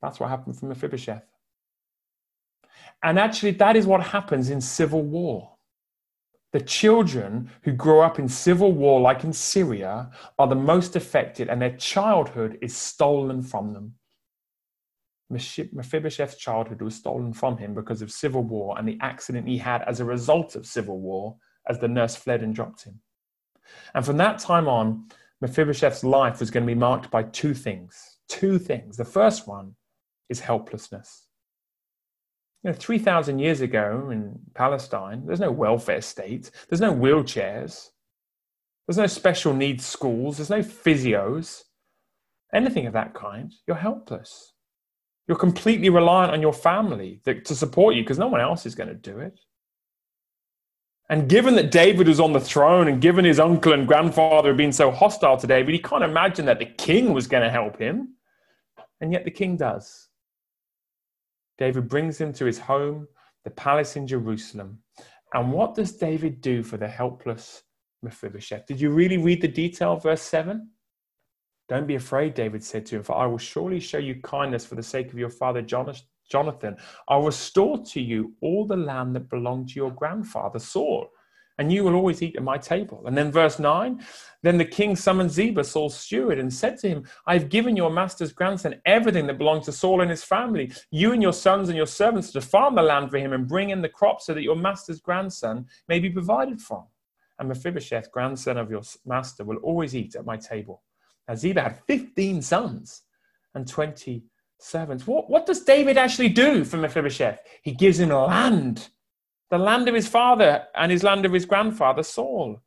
That's 0.00 0.18
what 0.18 0.30
happened 0.30 0.58
from 0.58 0.70
Mephibosheth. 0.70 1.26
And 3.02 3.18
actually, 3.18 3.50
that 3.52 3.76
is 3.76 3.86
what 3.86 4.02
happens 4.02 4.48
in 4.48 4.62
civil 4.62 5.02
war. 5.02 5.50
The 6.54 6.62
children 6.62 7.50
who 7.60 7.72
grow 7.72 8.00
up 8.00 8.18
in 8.18 8.26
civil 8.26 8.72
war, 8.72 9.02
like 9.02 9.22
in 9.22 9.34
Syria, 9.34 10.10
are 10.38 10.48
the 10.48 10.54
most 10.54 10.96
affected, 10.96 11.50
and 11.50 11.60
their 11.60 11.76
childhood 11.76 12.56
is 12.62 12.74
stolen 12.74 13.42
from 13.42 13.74
them. 13.74 13.96
Mephibosheth's 15.30 16.36
childhood 16.36 16.82
was 16.82 16.96
stolen 16.96 17.32
from 17.32 17.56
him 17.56 17.74
because 17.74 18.02
of 18.02 18.10
civil 18.10 18.42
war 18.42 18.76
and 18.78 18.86
the 18.86 18.98
accident 19.00 19.46
he 19.46 19.58
had 19.58 19.82
as 19.82 20.00
a 20.00 20.04
result 20.04 20.56
of 20.56 20.66
civil 20.66 21.00
war 21.00 21.36
as 21.68 21.78
the 21.78 21.88
nurse 21.88 22.16
fled 22.16 22.42
and 22.42 22.54
dropped 22.54 22.84
him. 22.84 23.00
And 23.94 24.04
from 24.04 24.16
that 24.16 24.40
time 24.40 24.66
on, 24.66 25.08
Mephibosheth's 25.40 26.04
life 26.04 26.40
was 26.40 26.50
going 26.50 26.66
to 26.66 26.74
be 26.74 26.78
marked 26.78 27.10
by 27.10 27.22
two 27.22 27.54
things. 27.54 28.18
Two 28.28 28.58
things. 28.58 28.96
The 28.96 29.04
first 29.04 29.46
one 29.46 29.74
is 30.28 30.40
helplessness. 30.40 31.28
You 32.62 32.70
know, 32.70 32.76
3,000 32.76 33.38
years 33.38 33.60
ago 33.62 34.10
in 34.10 34.38
Palestine, 34.54 35.24
there's 35.26 35.40
no 35.40 35.50
welfare 35.50 36.02
state, 36.02 36.50
there's 36.68 36.80
no 36.80 36.92
wheelchairs, 36.92 37.88
there's 38.86 38.98
no 38.98 39.06
special 39.06 39.54
needs 39.54 39.86
schools, 39.86 40.36
there's 40.36 40.50
no 40.50 40.60
physios, 40.60 41.62
anything 42.52 42.86
of 42.86 42.92
that 42.92 43.14
kind. 43.14 43.54
You're 43.66 43.76
helpless. 43.76 44.52
You're 45.30 45.38
completely 45.38 45.90
reliant 45.90 46.32
on 46.32 46.42
your 46.42 46.52
family 46.52 47.20
to 47.24 47.54
support 47.54 47.94
you 47.94 48.02
because 48.02 48.18
no 48.18 48.26
one 48.26 48.40
else 48.40 48.66
is 48.66 48.74
going 48.74 48.88
to 48.88 48.96
do 48.96 49.20
it. 49.20 49.38
And 51.08 51.28
given 51.28 51.54
that 51.54 51.70
David 51.70 52.08
was 52.08 52.18
on 52.18 52.32
the 52.32 52.40
throne 52.40 52.88
and 52.88 53.00
given 53.00 53.24
his 53.24 53.38
uncle 53.38 53.72
and 53.72 53.86
grandfather 53.86 54.48
had 54.48 54.56
been 54.56 54.72
so 54.72 54.90
hostile 54.90 55.36
to 55.36 55.46
David, 55.46 55.72
he 55.72 55.78
can't 55.78 56.02
imagine 56.02 56.46
that 56.46 56.58
the 56.58 56.66
king 56.66 57.14
was 57.14 57.28
going 57.28 57.44
to 57.44 57.48
help 57.48 57.78
him. 57.78 58.16
And 59.00 59.12
yet 59.12 59.24
the 59.24 59.30
king 59.30 59.56
does. 59.56 60.08
David 61.58 61.88
brings 61.88 62.20
him 62.20 62.32
to 62.32 62.44
his 62.44 62.58
home, 62.58 63.06
the 63.44 63.50
palace 63.50 63.94
in 63.94 64.08
Jerusalem. 64.08 64.80
And 65.32 65.52
what 65.52 65.76
does 65.76 65.92
David 65.92 66.40
do 66.40 66.64
for 66.64 66.76
the 66.76 66.88
helpless 66.88 67.62
Mephibosheth? 68.02 68.66
Did 68.66 68.80
you 68.80 68.90
really 68.90 69.18
read 69.18 69.42
the 69.42 69.46
detail, 69.46 69.94
verse 69.94 70.22
7? 70.22 70.70
Don't 71.70 71.86
be 71.86 71.94
afraid, 71.94 72.34
David 72.34 72.62
said 72.62 72.84
to 72.86 72.96
him, 72.96 73.02
for 73.02 73.16
I 73.16 73.24
will 73.24 73.38
surely 73.38 73.80
show 73.80 73.96
you 73.96 74.20
kindness 74.22 74.66
for 74.66 74.74
the 74.74 74.82
sake 74.82 75.10
of 75.12 75.18
your 75.18 75.30
father 75.30 75.62
Jonathan. 75.62 76.76
I'll 77.08 77.22
restore 77.22 77.78
to 77.78 78.00
you 78.00 78.34
all 78.42 78.66
the 78.66 78.76
land 78.76 79.14
that 79.14 79.30
belonged 79.30 79.70
to 79.70 79.76
your 79.76 79.92
grandfather 79.92 80.58
Saul 80.58 81.08
and 81.60 81.70
you 81.70 81.84
will 81.84 81.94
always 81.94 82.22
eat 82.22 82.36
at 82.36 82.42
my 82.42 82.56
table. 82.56 83.02
And 83.06 83.16
then 83.16 83.30
verse 83.30 83.58
9, 83.58 84.02
then 84.42 84.56
the 84.56 84.64
king 84.64 84.96
summoned 84.96 85.30
Ziba, 85.30 85.62
Saul's 85.62 85.94
steward, 85.94 86.38
and 86.38 86.50
said 86.50 86.78
to 86.78 86.88
him, 86.88 87.06
I've 87.26 87.50
given 87.50 87.76
your 87.76 87.90
master's 87.90 88.32
grandson 88.32 88.80
everything 88.86 89.26
that 89.26 89.36
belonged 89.36 89.64
to 89.64 89.72
Saul 89.72 90.00
and 90.00 90.10
his 90.10 90.24
family. 90.24 90.72
You 90.90 91.12
and 91.12 91.20
your 91.20 91.34
sons 91.34 91.68
and 91.68 91.76
your 91.76 91.86
servants 91.86 92.32
to 92.32 92.40
farm 92.40 92.76
the 92.76 92.82
land 92.82 93.10
for 93.10 93.18
him 93.18 93.34
and 93.34 93.46
bring 93.46 93.68
in 93.68 93.82
the 93.82 93.90
crops 93.90 94.24
so 94.24 94.32
that 94.32 94.42
your 94.42 94.56
master's 94.56 95.00
grandson 95.00 95.66
may 95.86 96.00
be 96.00 96.08
provided 96.08 96.62
from. 96.62 96.84
And 97.38 97.48
Mephibosheth, 97.48 98.10
grandson 98.10 98.56
of 98.56 98.70
your 98.70 98.82
master, 99.04 99.44
will 99.44 99.58
always 99.58 99.94
eat 99.94 100.16
at 100.16 100.24
my 100.24 100.38
table. 100.38 100.82
Ziba 101.38 101.62
had 101.62 101.80
15 101.86 102.42
sons 102.42 103.02
and 103.54 103.66
20 103.66 104.22
servants. 104.58 105.06
What, 105.06 105.30
what 105.30 105.46
does 105.46 105.62
David 105.62 105.98
actually 105.98 106.28
do 106.28 106.64
for 106.64 106.76
Mephibosheth? 106.76 107.40
He 107.62 107.72
gives 107.72 108.00
him 108.00 108.10
land 108.10 108.88
the 109.50 109.58
land 109.58 109.88
of 109.88 109.94
his 109.94 110.08
father 110.08 110.64
and 110.74 110.90
his 110.92 111.02
land 111.02 111.26
of 111.26 111.32
his 111.32 111.44
grandfather 111.44 112.02
Saul. 112.02 112.62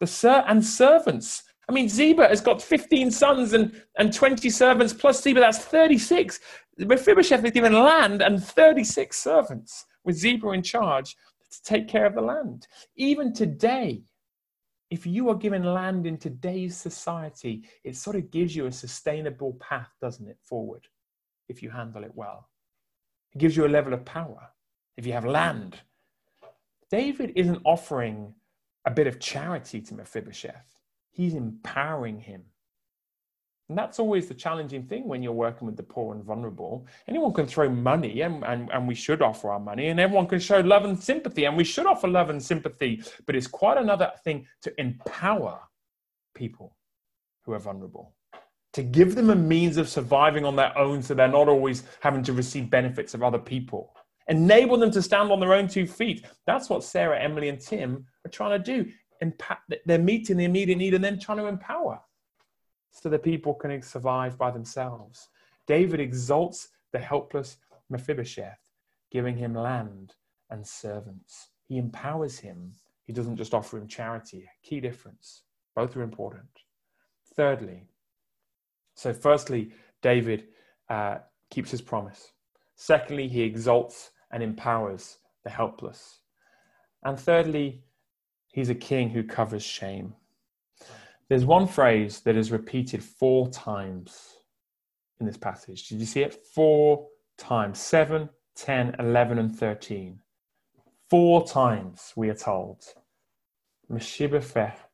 The 0.00 0.06
ser- 0.06 0.44
and 0.46 0.64
servants. 0.64 1.44
I 1.68 1.72
mean, 1.72 1.88
Ziba 1.88 2.26
has 2.26 2.40
got 2.40 2.60
15 2.60 3.10
sons 3.12 3.52
and, 3.52 3.80
and 3.96 4.12
20 4.12 4.50
servants, 4.50 4.92
plus 4.92 5.22
Ziba, 5.22 5.40
that's 5.40 5.58
36. 5.58 6.40
Mephibosheth 6.78 7.44
is 7.44 7.52
given 7.52 7.72
land 7.72 8.22
and 8.22 8.42
36 8.42 9.16
servants 9.16 9.86
with 10.04 10.16
Ziba 10.16 10.50
in 10.50 10.62
charge 10.62 11.14
to 11.52 11.62
take 11.62 11.86
care 11.86 12.06
of 12.06 12.14
the 12.14 12.20
land. 12.20 12.66
Even 12.96 13.32
today, 13.32 14.02
if 14.90 15.06
you 15.06 15.28
are 15.28 15.36
given 15.36 15.62
land 15.62 16.06
in 16.06 16.18
today's 16.18 16.76
society, 16.76 17.64
it 17.84 17.96
sort 17.96 18.16
of 18.16 18.30
gives 18.30 18.54
you 18.54 18.66
a 18.66 18.72
sustainable 18.72 19.54
path, 19.60 19.90
doesn't 20.00 20.28
it, 20.28 20.38
forward, 20.42 20.86
if 21.48 21.62
you 21.62 21.70
handle 21.70 22.02
it 22.02 22.12
well. 22.14 22.48
It 23.32 23.38
gives 23.38 23.56
you 23.56 23.66
a 23.66 23.68
level 23.68 23.94
of 23.94 24.04
power 24.04 24.48
if 24.96 25.06
you 25.06 25.12
have 25.12 25.24
land. 25.24 25.80
David 26.90 27.32
isn't 27.36 27.62
offering 27.64 28.34
a 28.84 28.90
bit 28.90 29.06
of 29.06 29.20
charity 29.20 29.80
to 29.80 29.94
Mephibosheth, 29.94 30.80
he's 31.10 31.34
empowering 31.34 32.18
him. 32.18 32.42
And 33.70 33.78
that's 33.78 34.00
always 34.00 34.26
the 34.26 34.34
challenging 34.34 34.82
thing 34.82 35.06
when 35.06 35.22
you're 35.22 35.32
working 35.32 35.64
with 35.64 35.76
the 35.76 35.84
poor 35.84 36.12
and 36.12 36.24
vulnerable. 36.24 36.88
Anyone 37.06 37.32
can 37.32 37.46
throw 37.46 37.68
money, 37.68 38.22
and, 38.22 38.44
and, 38.44 38.68
and 38.72 38.88
we 38.88 38.96
should 38.96 39.22
offer 39.22 39.52
our 39.52 39.60
money, 39.60 39.86
and 39.86 40.00
everyone 40.00 40.26
can 40.26 40.40
show 40.40 40.58
love 40.58 40.84
and 40.84 41.00
sympathy, 41.00 41.44
and 41.44 41.56
we 41.56 41.62
should 41.62 41.86
offer 41.86 42.08
love 42.08 42.30
and 42.30 42.42
sympathy. 42.42 43.00
But 43.26 43.36
it's 43.36 43.46
quite 43.46 43.78
another 43.78 44.10
thing 44.24 44.48
to 44.62 44.80
empower 44.80 45.60
people 46.34 46.76
who 47.44 47.52
are 47.52 47.60
vulnerable, 47.60 48.16
to 48.72 48.82
give 48.82 49.14
them 49.14 49.30
a 49.30 49.36
means 49.36 49.76
of 49.76 49.88
surviving 49.88 50.44
on 50.44 50.56
their 50.56 50.76
own 50.76 51.00
so 51.00 51.14
they're 51.14 51.28
not 51.28 51.48
always 51.48 51.84
having 52.00 52.24
to 52.24 52.32
receive 52.32 52.70
benefits 52.70 53.14
of 53.14 53.22
other 53.22 53.38
people 53.38 53.94
enable 54.28 54.76
them 54.76 54.92
to 54.92 55.02
stand 55.02 55.32
on 55.32 55.40
their 55.40 55.54
own 55.54 55.66
two 55.66 55.88
feet. 55.88 56.24
That's 56.46 56.70
what 56.70 56.84
Sarah, 56.84 57.20
Emily, 57.20 57.48
and 57.48 57.60
Tim 57.60 58.06
are 58.24 58.30
trying 58.30 58.62
to 58.62 58.84
do. 58.84 58.92
they're 59.86 59.98
meeting 59.98 60.36
the 60.36 60.44
immediate 60.44 60.78
need 60.78 60.94
and 60.94 61.02
then 61.02 61.18
trying 61.18 61.38
to 61.38 61.46
empower 61.46 62.00
so 62.90 63.08
the 63.08 63.18
people 63.18 63.54
can 63.54 63.82
survive 63.82 64.36
by 64.36 64.50
themselves. 64.50 65.28
David 65.66 66.00
exalts 66.00 66.68
the 66.92 66.98
helpless 66.98 67.58
Mephibosheth, 67.88 68.58
giving 69.10 69.36
him 69.36 69.54
land 69.54 70.14
and 70.50 70.66
servants. 70.66 71.48
He 71.68 71.78
empowers 71.78 72.38
him. 72.38 72.72
He 73.06 73.12
doesn't 73.12 73.36
just 73.36 73.54
offer 73.54 73.78
him 73.78 73.88
charity. 73.88 74.48
Key 74.62 74.80
difference. 74.80 75.42
Both 75.74 75.96
are 75.96 76.02
important. 76.02 76.48
Thirdly, 77.36 77.86
so 78.94 79.14
firstly, 79.14 79.72
David 80.02 80.48
uh, 80.90 81.18
keeps 81.50 81.70
his 81.70 81.80
promise. 81.80 82.32
Secondly, 82.74 83.28
he 83.28 83.42
exalts 83.42 84.10
and 84.30 84.42
empowers 84.42 85.18
the 85.42 85.50
helpless. 85.50 86.20
And 87.02 87.18
thirdly, 87.18 87.82
he's 88.52 88.68
a 88.68 88.74
king 88.74 89.08
who 89.08 89.22
covers 89.22 89.62
shame. 89.62 90.14
There's 91.30 91.44
one 91.44 91.66
phrase 91.68 92.20
that 92.22 92.36
is 92.36 92.50
repeated 92.50 93.04
four 93.04 93.48
times 93.50 94.38
in 95.20 95.26
this 95.26 95.36
passage. 95.36 95.86
Did 95.86 96.00
you 96.00 96.06
see 96.06 96.22
it? 96.22 96.34
Four 96.34 97.06
times 97.38 97.78
7, 97.78 98.28
10, 98.56 98.96
11, 98.98 99.38
and 99.38 99.56
13. 99.56 100.18
Four 101.08 101.46
times 101.46 102.12
we 102.16 102.30
are 102.30 102.34
told. 102.34 102.82
Mephibosheth, 103.88 104.84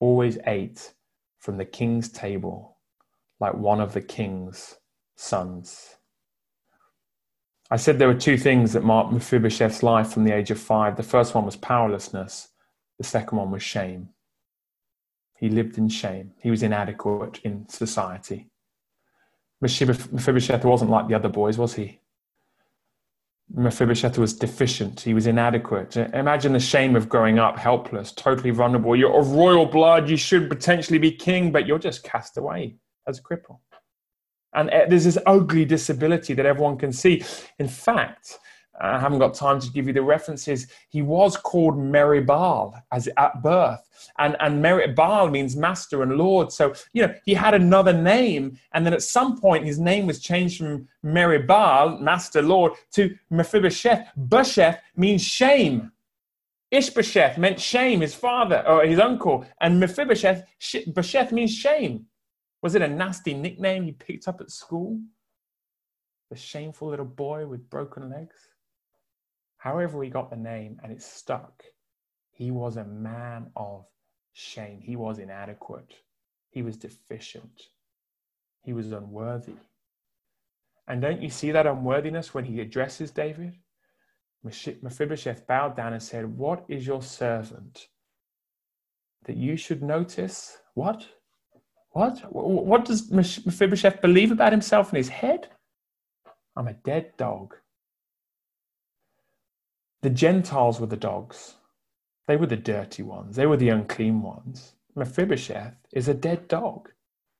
always 0.00 0.38
ate 0.46 0.92
from 1.38 1.56
the 1.56 1.64
king's 1.64 2.10
table 2.10 2.76
like 3.40 3.54
one 3.54 3.80
of 3.80 3.94
the 3.94 4.02
king's 4.02 4.76
sons. 5.16 5.96
I 7.70 7.78
said 7.78 7.98
there 7.98 8.08
were 8.08 8.14
two 8.14 8.36
things 8.36 8.74
that 8.74 8.84
marked 8.84 9.14
Mephibosheth's 9.14 9.82
life 9.82 10.12
from 10.12 10.24
the 10.24 10.34
age 10.34 10.50
of 10.50 10.60
five. 10.60 10.98
The 10.98 11.02
first 11.02 11.34
one 11.34 11.46
was 11.46 11.56
powerlessness, 11.56 12.48
the 12.98 13.04
second 13.04 13.38
one 13.38 13.50
was 13.50 13.62
shame. 13.62 14.10
He 15.38 15.48
lived 15.48 15.78
in 15.78 15.88
shame, 15.88 16.32
he 16.42 16.50
was 16.50 16.62
inadequate 16.62 17.40
in 17.44 17.68
society. 17.68 18.50
Mephibosheth 19.60 20.64
wasn't 20.64 20.90
like 20.90 21.08
the 21.08 21.14
other 21.14 21.28
boys, 21.28 21.58
was 21.58 21.74
he? 21.74 22.00
Mephibosheth 23.54 24.18
was 24.18 24.34
deficient. 24.34 25.00
He 25.00 25.14
was 25.14 25.26
inadequate. 25.26 25.96
Imagine 25.96 26.52
the 26.52 26.60
shame 26.60 26.94
of 26.94 27.08
growing 27.08 27.38
up 27.38 27.58
helpless, 27.58 28.12
totally 28.12 28.50
vulnerable. 28.50 28.94
You're 28.94 29.18
of 29.18 29.30
royal 29.30 29.64
blood. 29.64 30.08
You 30.08 30.16
should 30.16 30.48
potentially 30.50 30.98
be 30.98 31.10
king, 31.10 31.50
but 31.50 31.66
you're 31.66 31.78
just 31.78 32.04
cast 32.04 32.36
away 32.36 32.76
as 33.06 33.18
a 33.18 33.22
cripple. 33.22 33.58
And 34.52 34.70
uh, 34.70 34.86
there's 34.88 35.04
this 35.04 35.18
ugly 35.26 35.64
disability 35.64 36.34
that 36.34 36.46
everyone 36.46 36.76
can 36.76 36.92
see. 36.92 37.24
In 37.58 37.68
fact, 37.68 38.38
I 38.80 38.98
haven't 38.98 39.18
got 39.18 39.34
time 39.34 39.60
to 39.60 39.70
give 39.70 39.86
you 39.86 39.92
the 39.92 40.02
references. 40.02 40.68
He 40.88 41.02
was 41.02 41.36
called 41.36 41.76
Meribal 41.76 42.74
as 42.92 43.08
at 43.16 43.42
birth, 43.42 43.88
and 44.18 44.36
and 44.40 44.62
Meribal 44.62 45.30
means 45.30 45.56
master 45.56 46.02
and 46.02 46.16
lord. 46.16 46.52
So 46.52 46.74
you 46.92 47.06
know 47.06 47.14
he 47.24 47.34
had 47.34 47.54
another 47.54 47.92
name, 47.92 48.58
and 48.72 48.84
then 48.84 48.94
at 48.94 49.02
some 49.02 49.40
point 49.40 49.64
his 49.64 49.78
name 49.78 50.06
was 50.06 50.20
changed 50.20 50.58
from 50.58 50.88
Meribal, 51.02 52.00
master 52.00 52.42
lord, 52.42 52.72
to 52.92 53.16
Mephibosheth. 53.30 54.08
Bosheth 54.16 54.78
means 54.96 55.22
shame. 55.22 55.92
Ishbosheth 56.70 57.38
meant 57.38 57.58
shame, 57.58 58.02
his 58.02 58.14
father 58.14 58.62
or 58.66 58.84
his 58.84 58.98
uncle, 58.98 59.46
and 59.60 59.80
Mephibosheth, 59.80 60.44
Bosheth 60.88 61.32
means 61.32 61.54
shame. 61.54 62.06
Was 62.62 62.74
it 62.74 62.82
a 62.82 62.88
nasty 62.88 63.34
nickname 63.34 63.84
he 63.84 63.92
picked 63.92 64.28
up 64.28 64.40
at 64.40 64.50
school? 64.50 65.00
The 66.30 66.36
shameful 66.36 66.88
little 66.88 67.06
boy 67.06 67.46
with 67.46 67.70
broken 67.70 68.10
legs? 68.10 68.36
However, 69.58 70.02
he 70.02 70.10
got 70.10 70.30
the 70.30 70.36
name 70.36 70.80
and 70.82 70.90
it 70.92 71.02
stuck. 71.02 71.62
He 72.30 72.50
was 72.50 72.76
a 72.76 72.84
man 72.84 73.50
of 73.56 73.84
shame. 74.32 74.80
He 74.80 74.96
was 74.96 75.18
inadequate. 75.18 75.94
He 76.50 76.62
was 76.62 76.76
deficient. 76.76 77.62
He 78.62 78.72
was 78.72 78.92
unworthy. 78.92 79.56
And 80.86 81.02
don't 81.02 81.20
you 81.20 81.28
see 81.28 81.50
that 81.50 81.66
unworthiness 81.66 82.32
when 82.32 82.44
he 82.44 82.60
addresses 82.60 83.10
David? 83.10 83.54
Mephibosheth 84.44 85.46
bowed 85.46 85.76
down 85.76 85.92
and 85.92 86.02
said, 86.02 86.38
What 86.38 86.64
is 86.68 86.86
your 86.86 87.02
servant 87.02 87.88
that 89.24 89.36
you 89.36 89.56
should 89.56 89.82
notice? 89.82 90.58
What? 90.74 91.06
What? 91.90 92.20
What 92.30 92.84
does 92.84 93.10
Mephibosheth 93.10 94.00
believe 94.00 94.30
about 94.30 94.52
himself 94.52 94.92
in 94.92 94.96
his 94.96 95.08
head? 95.08 95.48
I'm 96.56 96.68
a 96.68 96.74
dead 96.74 97.16
dog. 97.16 97.56
The 100.02 100.10
Gentiles 100.10 100.80
were 100.80 100.86
the 100.86 100.96
dogs. 100.96 101.56
They 102.26 102.36
were 102.36 102.46
the 102.46 102.56
dirty 102.56 103.02
ones. 103.02 103.36
They 103.36 103.46
were 103.46 103.56
the 103.56 103.70
unclean 103.70 104.22
ones. 104.22 104.74
Mephibosheth 104.94 105.74
is 105.92 106.08
a 106.08 106.14
dead 106.14 106.46
dog. 106.48 106.90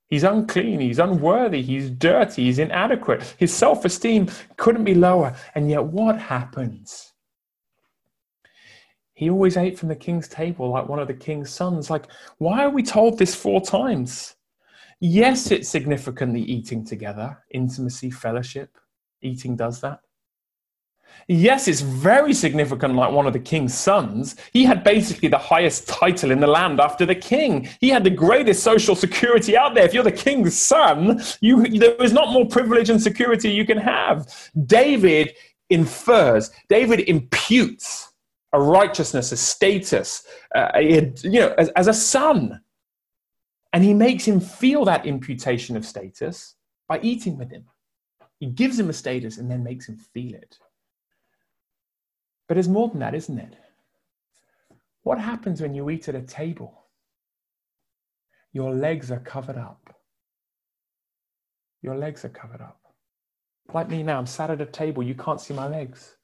He's 0.09 0.25
unclean, 0.25 0.81
he's 0.81 0.99
unworthy, 0.99 1.61
he's 1.61 1.91
dirty, 1.91 2.45
he's 2.45 2.59
inadequate. 2.59 3.35
His 3.39 3.53
self 3.53 3.85
esteem 3.85 4.29
couldn't 4.57 4.85
be 4.85 4.95
lower. 4.95 5.37
And 5.55 5.71
yet, 5.71 5.85
what 5.85 6.19
happens? 6.19 7.13
He 9.13 9.29
always 9.29 9.57
ate 9.57 9.79
from 9.79 9.89
the 9.89 9.97
king's 9.97 10.29
table 10.29 10.71
like 10.71 10.89
one 10.89 10.99
of 11.01 11.09
the 11.09 11.15
king's 11.15 11.51
sons. 11.51 11.91
Like, 11.91 12.07
why 12.39 12.65
are 12.65 12.71
we 12.71 12.83
told 12.83 13.19
this 13.19 13.35
four 13.35 13.61
times? 13.61 14.37
Yes, 15.01 15.51
it's 15.51 15.69
significantly 15.69 16.41
eating 16.41 16.85
together, 16.85 17.39
intimacy, 17.51 18.11
fellowship. 18.11 18.71
Eating 19.21 19.57
does 19.57 19.81
that. 19.81 20.01
Yes, 21.31 21.69
it's 21.69 21.83
very 21.83 22.33
significant, 22.33 22.95
like 22.95 23.13
one 23.13 23.27
of 23.27 23.35
the 23.35 23.39
king's 23.39 23.75
sons. 23.75 24.37
He 24.53 24.65
had 24.65 24.83
basically 24.83 25.29
the 25.29 25.37
highest 25.37 25.87
title 25.87 26.31
in 26.31 26.41
the 26.41 26.47
land 26.47 26.81
after 26.81 27.05
the 27.05 27.15
king. 27.15 27.69
He 27.81 27.91
had 27.91 28.03
the 28.03 28.11
greatest 28.11 28.63
social 28.63 28.97
security 28.97 29.55
out 29.55 29.75
there. 29.75 29.85
If 29.85 29.93
you're 29.93 30.03
the 30.03 30.11
king's 30.11 30.59
son, 30.59 31.21
you, 31.43 31.67
there 31.79 32.03
is 32.03 32.15
not 32.15 32.33
more 32.33 32.47
privilege 32.47 32.89
and 32.89 33.01
security 33.01 33.51
you 33.51 33.67
can 33.67 33.77
have. 33.77 34.33
David 34.65 35.35
infers, 35.69 36.51
David 36.71 37.01
imputes 37.01 38.11
a 38.55 38.61
righteousness, 38.61 39.31
a 39.33 39.37
status, 39.37 40.27
uh, 40.55 40.79
you 40.79 41.13
know, 41.25 41.55
as, 41.59 41.69
as 41.71 41.89
a 41.89 41.93
son. 41.93 42.61
And 43.75 43.85
he 43.85 43.93
makes 43.93 44.25
him 44.25 44.41
feel 44.41 44.87
that 44.87 45.05
imputation 45.05 45.77
of 45.77 45.85
status 45.85 46.55
by 46.89 47.01
eating 47.03 47.37
with 47.37 47.51
him. 47.51 47.65
He 48.41 48.47
gives 48.47 48.79
him 48.79 48.89
a 48.89 48.95
status 48.95 49.37
and 49.37 49.51
then 49.51 49.63
makes 49.63 49.87
him 49.87 49.99
feel 49.99 50.35
it. 50.35 50.59
But 52.49 52.57
it's 52.57 52.69
more 52.69 52.89
than 52.89 53.01
that, 53.01 53.15
isn't 53.15 53.39
it? 53.39 53.55
What 55.03 55.21
happens 55.21 55.61
when 55.61 55.75
you 55.75 55.91
eat 55.91 56.09
at 56.09 56.15
a 56.15 56.23
table? 56.23 56.87
Your 58.53 58.75
legs 58.75 59.11
are 59.11 59.21
covered 59.21 59.59
up. 59.59 59.95
Your 61.83 61.97
legs 61.97 62.25
are 62.25 62.31
covered 62.31 62.63
up. 62.63 62.81
Like 63.73 63.91
me 63.91 64.03
now, 64.03 64.19
I'm 64.19 64.27
sat 64.27 64.51
at 64.51 64.63
a 64.63 64.67
table, 64.67 65.03
you 65.03 65.15
can't 65.15 65.41
see 65.41 65.53
my 65.53 65.69
legs. 65.69 66.17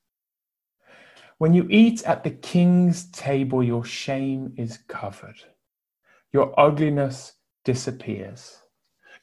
When 1.38 1.52
you 1.52 1.66
eat 1.68 2.02
at 2.04 2.24
the 2.24 2.30
king's 2.30 3.10
table, 3.10 3.62
your 3.62 3.84
shame 3.84 4.54
is 4.56 4.78
covered. 4.88 5.37
Your 6.32 6.58
ugliness 6.58 7.34
disappears. 7.64 8.60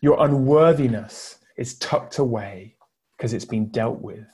Your 0.02 0.24
unworthiness 0.24 1.40
is 1.58 1.78
tucked 1.80 2.20
away 2.20 2.76
because 3.18 3.34
it's 3.34 3.46
been 3.46 3.70
dealt 3.70 4.02
with 4.02 4.28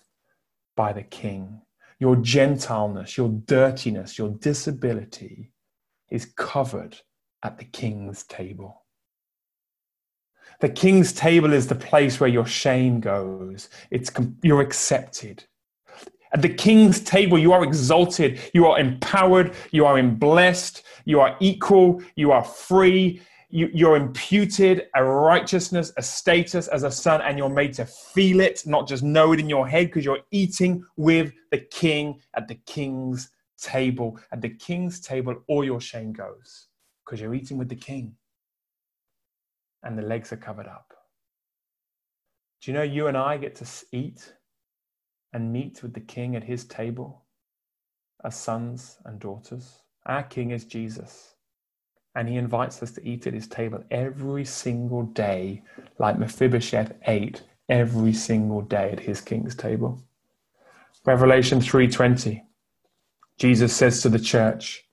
by 0.75 0.91
the 0.91 1.03
king 1.03 1.61
your 1.99 2.15
gentileness, 2.17 3.17
your 3.17 3.29
dirtiness, 3.29 4.17
your 4.17 4.29
disability 4.29 5.51
is 6.09 6.25
covered 6.25 6.97
at 7.43 7.57
the 7.57 7.65
king's 7.65 8.23
table. 8.23 8.83
The 10.59 10.69
king's 10.69 11.13
table 11.13 11.53
is 11.53 11.67
the 11.67 11.75
place 11.75 12.19
where 12.19 12.29
your 12.29 12.45
shame 12.45 12.99
goes. 12.99 13.69
It's, 13.91 14.11
you're 14.41 14.61
accepted. 14.61 15.43
At 16.33 16.41
the 16.41 16.49
king's 16.49 16.99
table, 16.99 17.37
you 17.37 17.53
are 17.53 17.63
exalted, 17.63 18.39
you 18.53 18.65
are 18.65 18.79
empowered, 18.79 19.53
you 19.71 19.85
are 19.85 20.01
blessed, 20.03 20.83
you 21.05 21.19
are 21.19 21.37
equal, 21.39 22.01
you 22.15 22.31
are 22.31 22.43
free, 22.43 23.21
you, 23.49 23.69
you're 23.73 23.95
imputed 23.95 24.87
a 24.95 25.03
righteousness, 25.03 25.93
a 25.97 26.03
status 26.03 26.67
as 26.67 26.83
a 26.83 26.91
son, 26.91 27.21
and 27.21 27.37
you're 27.37 27.49
made 27.49 27.73
to 27.73 27.85
feel 27.85 28.41
it, 28.41 28.63
not 28.65 28.87
just 28.87 29.03
know 29.03 29.31
it 29.31 29.39
in 29.39 29.49
your 29.49 29.67
head, 29.67 29.87
because 29.87 30.03
you're 30.03 30.19
eating 30.31 30.83
with 30.97 31.31
the 31.51 31.59
king 31.59 32.19
at 32.33 32.47
the 32.47 32.55
king's 32.55 33.29
table. 33.61 34.19
At 34.31 34.41
the 34.41 34.49
king's 34.49 34.99
table, 34.99 35.35
all 35.47 35.63
your 35.63 35.79
shame 35.79 36.11
goes, 36.11 36.67
because 37.05 37.21
you're 37.21 37.33
eating 37.33 37.57
with 37.57 37.69
the 37.69 37.75
king, 37.75 38.15
and 39.83 39.97
the 39.97 40.03
legs 40.03 40.33
are 40.33 40.37
covered 40.37 40.67
up. 40.67 40.93
Do 42.61 42.71
you 42.71 42.77
know 42.77 42.83
you 42.83 43.07
and 43.07 43.15
I 43.15 43.37
get 43.37 43.55
to 43.55 43.67
eat 43.93 44.33
and 45.31 45.53
meet 45.53 45.83
with 45.83 45.93
the 45.93 46.01
king 46.01 46.35
at 46.35 46.43
his 46.43 46.65
table 46.65 47.23
as 48.25 48.35
sons 48.35 48.97
and 49.05 49.19
daughters? 49.19 49.83
Our 50.05 50.23
king 50.23 50.51
is 50.51 50.65
Jesus. 50.65 51.35
And 52.17 52.27
he 52.27 52.37
invites 52.37 52.81
us 52.81 52.91
to 52.93 53.07
eat 53.07 53.27
at 53.27 53.33
his 53.33 53.47
table 53.47 53.83
every 53.91 54.43
single 54.43 55.03
day, 55.03 55.61
like 55.99 56.17
Mephibosheth 56.17 56.91
ate 57.05 57.43
every 57.69 58.11
single 58.11 58.61
day 58.61 58.89
at 58.91 58.99
his 58.99 59.21
king's 59.21 59.53
table. 59.53 60.01
Revelation 61.05 61.59
3:20. 61.59 62.41
Jesus 63.37 63.71
says 63.75 64.01
to 64.01 64.09
the 64.09 64.17
church, 64.17 64.83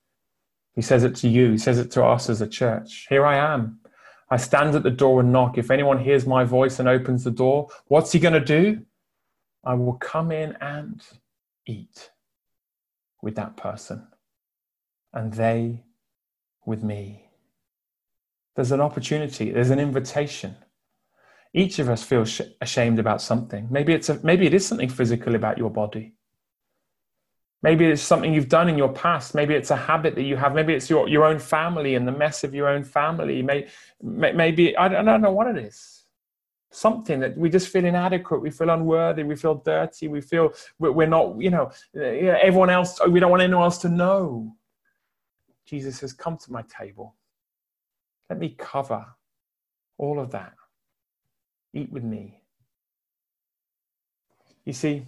he 0.75 0.83
says 0.83 1.03
it 1.03 1.17
to 1.17 1.29
you, 1.29 1.53
he 1.53 1.57
says 1.57 1.79
it 1.79 1.91
to 1.93 2.05
us 2.05 2.29
as 2.29 2.43
a 2.43 2.47
church. 2.47 3.07
Here 3.09 3.25
I 3.25 3.37
am. 3.55 3.81
I 4.29 4.37
stand 4.37 4.75
at 4.75 4.83
the 4.83 4.91
door 4.91 5.21
and 5.21 5.33
knock. 5.33 5.57
If 5.57 5.71
anyone 5.71 6.05
hears 6.05 6.27
my 6.27 6.45
voice 6.45 6.79
and 6.79 6.87
opens 6.87 7.25
the 7.25 7.31
door, 7.31 7.69
what's 7.87 8.13
he 8.13 8.19
going 8.19 8.35
to 8.35 8.53
do? 8.61 8.85
I 9.65 9.73
will 9.75 9.95
come 9.95 10.31
in 10.31 10.59
and 10.61 11.03
eat 11.65 12.11
with 13.23 13.35
that 13.37 13.57
person, 13.57 14.07
and 15.15 15.33
they 15.33 15.85
with 16.67 16.83
me. 16.83 17.29
There's 18.57 18.73
an 18.73 18.81
opportunity, 18.81 19.51
there's 19.51 19.71
an 19.71 19.81
invitation. 19.81 20.57
Each 21.53 21.79
of 21.79 21.89
us 21.89 22.03
feels 22.03 22.31
sh- 22.31 22.41
ashamed 22.61 22.99
about 22.99 23.23
something. 23.23 23.69
Maybe, 23.71 23.93
it's 23.93 24.09
a, 24.09 24.19
maybe 24.25 24.47
it 24.47 24.55
is 24.55 24.67
something 24.67 24.89
physical 24.89 25.35
about 25.35 25.59
your 25.59 25.71
body. 25.71 26.15
Maybe 27.63 27.87
it's 27.87 28.03
something 28.03 28.35
you've 28.35 28.49
done 28.49 28.69
in 28.69 28.77
your 28.77 28.93
past. 28.93 29.35
Maybe 29.35 29.55
it's 29.55 29.71
a 29.71 29.77
habit 29.77 30.15
that 30.17 30.25
you 30.25 30.37
have. 30.37 30.55
Maybe 30.55 30.75
it's 30.75 30.91
your, 30.91 31.09
your 31.09 31.25
own 31.25 31.39
family 31.39 31.95
and 31.95 32.07
the 32.07 32.13
mess 32.13 32.45
of 32.45 32.55
your 32.55 32.69
own 32.69 32.85
family. 32.85 33.41
Maybe, 33.41 33.69
maybe 34.03 34.77
I 34.77 34.89
don't, 34.89 35.09
I 35.09 35.13
don't 35.13 35.23
know 35.23 35.33
what 35.33 35.47
it 35.47 35.57
is. 35.57 36.03
Something 36.71 37.21
that 37.21 37.39
we 37.39 37.49
just 37.49 37.69
feel 37.69 37.85
inadequate. 37.85 38.43
We 38.43 38.51
feel 38.51 38.69
unworthy. 38.69 39.23
We 39.23 39.37
feel 39.37 39.55
dirty. 39.55 40.09
We 40.09 40.21
feel 40.21 40.53
we're 40.79 41.07
not, 41.07 41.41
you 41.41 41.51
know, 41.51 41.71
everyone 41.95 42.69
else, 42.69 43.01
we 43.09 43.19
don't 43.19 43.31
want 43.31 43.43
anyone 43.43 43.63
else 43.63 43.79
to 43.79 43.89
know. 43.89 44.55
Jesus 45.67 45.99
says, 45.99 46.13
Come 46.13 46.37
to 46.39 46.53
my 46.53 46.63
table. 46.63 47.15
Let 48.31 48.39
me 48.39 48.55
cover 48.59 49.05
all 49.99 50.19
of 50.19 50.31
that. 50.33 50.55
Eat 51.73 51.91
with 51.93 52.05
me. 52.05 52.41
You 54.65 54.73
see, 54.73 55.07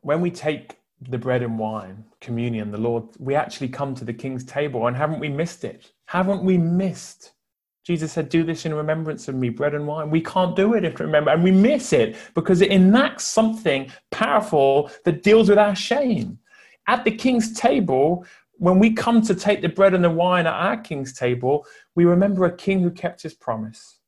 when 0.00 0.20
we 0.20 0.30
take 0.30 0.78
the 1.08 1.18
bread 1.18 1.42
and 1.42 1.58
wine, 1.58 2.04
communion, 2.20 2.70
the 2.70 2.78
Lord, 2.78 3.04
we 3.18 3.34
actually 3.34 3.68
come 3.68 3.94
to 3.94 4.04
the 4.04 4.12
King's 4.12 4.44
table. 4.44 4.86
And 4.86 4.96
haven't 4.96 5.20
we 5.20 5.28
missed 5.28 5.64
it? 5.64 5.92
Haven't 6.06 6.42
we 6.42 6.58
missed? 6.58 7.32
Jesus 7.84 8.12
said, 8.12 8.30
Do 8.30 8.42
this 8.44 8.64
in 8.64 8.74
remembrance 8.74 9.28
of 9.28 9.34
me, 9.34 9.50
bread 9.50 9.74
and 9.74 9.86
wine. 9.86 10.10
We 10.10 10.22
can't 10.22 10.56
do 10.56 10.74
it 10.74 10.84
if 10.84 10.98
we 10.98 11.04
remember, 11.04 11.30
and 11.30 11.44
we 11.44 11.50
miss 11.50 11.92
it 11.92 12.16
because 12.34 12.62
it 12.62 12.70
enacts 12.70 13.24
something 13.24 13.92
powerful 14.10 14.90
that 15.04 15.22
deals 15.22 15.50
with 15.50 15.58
our 15.58 15.74
shame. 15.74 16.38
At 16.88 17.04
the 17.04 17.10
King's 17.10 17.52
table, 17.52 18.26
when 18.58 18.78
we 18.78 18.92
come 18.92 19.20
to 19.22 19.34
take 19.34 19.62
the 19.62 19.68
bread 19.68 19.94
and 19.94 20.04
the 20.04 20.10
wine 20.10 20.46
at 20.46 20.54
our 20.54 20.76
king's 20.76 21.12
table, 21.12 21.66
we 21.94 22.04
remember 22.04 22.44
a 22.44 22.56
king 22.56 22.80
who 22.80 22.90
kept 22.90 23.22
his 23.22 23.34
promise 23.34 23.98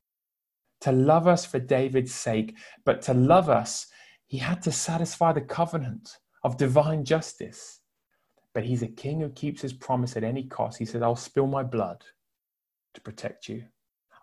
to 0.80 0.92
love 0.92 1.26
us 1.26 1.44
for 1.44 1.58
David's 1.58 2.14
sake, 2.14 2.56
but 2.84 3.02
to 3.02 3.14
love 3.14 3.48
us, 3.48 3.86
he 4.26 4.38
had 4.38 4.62
to 4.62 4.72
satisfy 4.72 5.32
the 5.32 5.40
covenant 5.40 6.18
of 6.44 6.56
divine 6.56 7.04
justice. 7.04 7.80
But 8.54 8.64
he's 8.64 8.82
a 8.82 8.88
king 8.88 9.20
who 9.20 9.30
keeps 9.30 9.62
his 9.62 9.72
promise 9.72 10.16
at 10.16 10.24
any 10.24 10.44
cost. 10.44 10.78
He 10.78 10.84
said, 10.84 11.02
I'll 11.02 11.16
spill 11.16 11.46
my 11.46 11.62
blood 11.62 12.04
to 12.94 13.00
protect 13.00 13.48
you. 13.48 13.64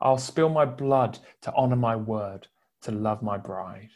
I'll 0.02 0.18
spill 0.18 0.50
my 0.50 0.66
blood 0.66 1.20
to 1.42 1.54
honor 1.56 1.76
my 1.76 1.96
word, 1.96 2.48
to 2.82 2.92
love 2.92 3.22
my 3.22 3.38
bride. 3.38 3.92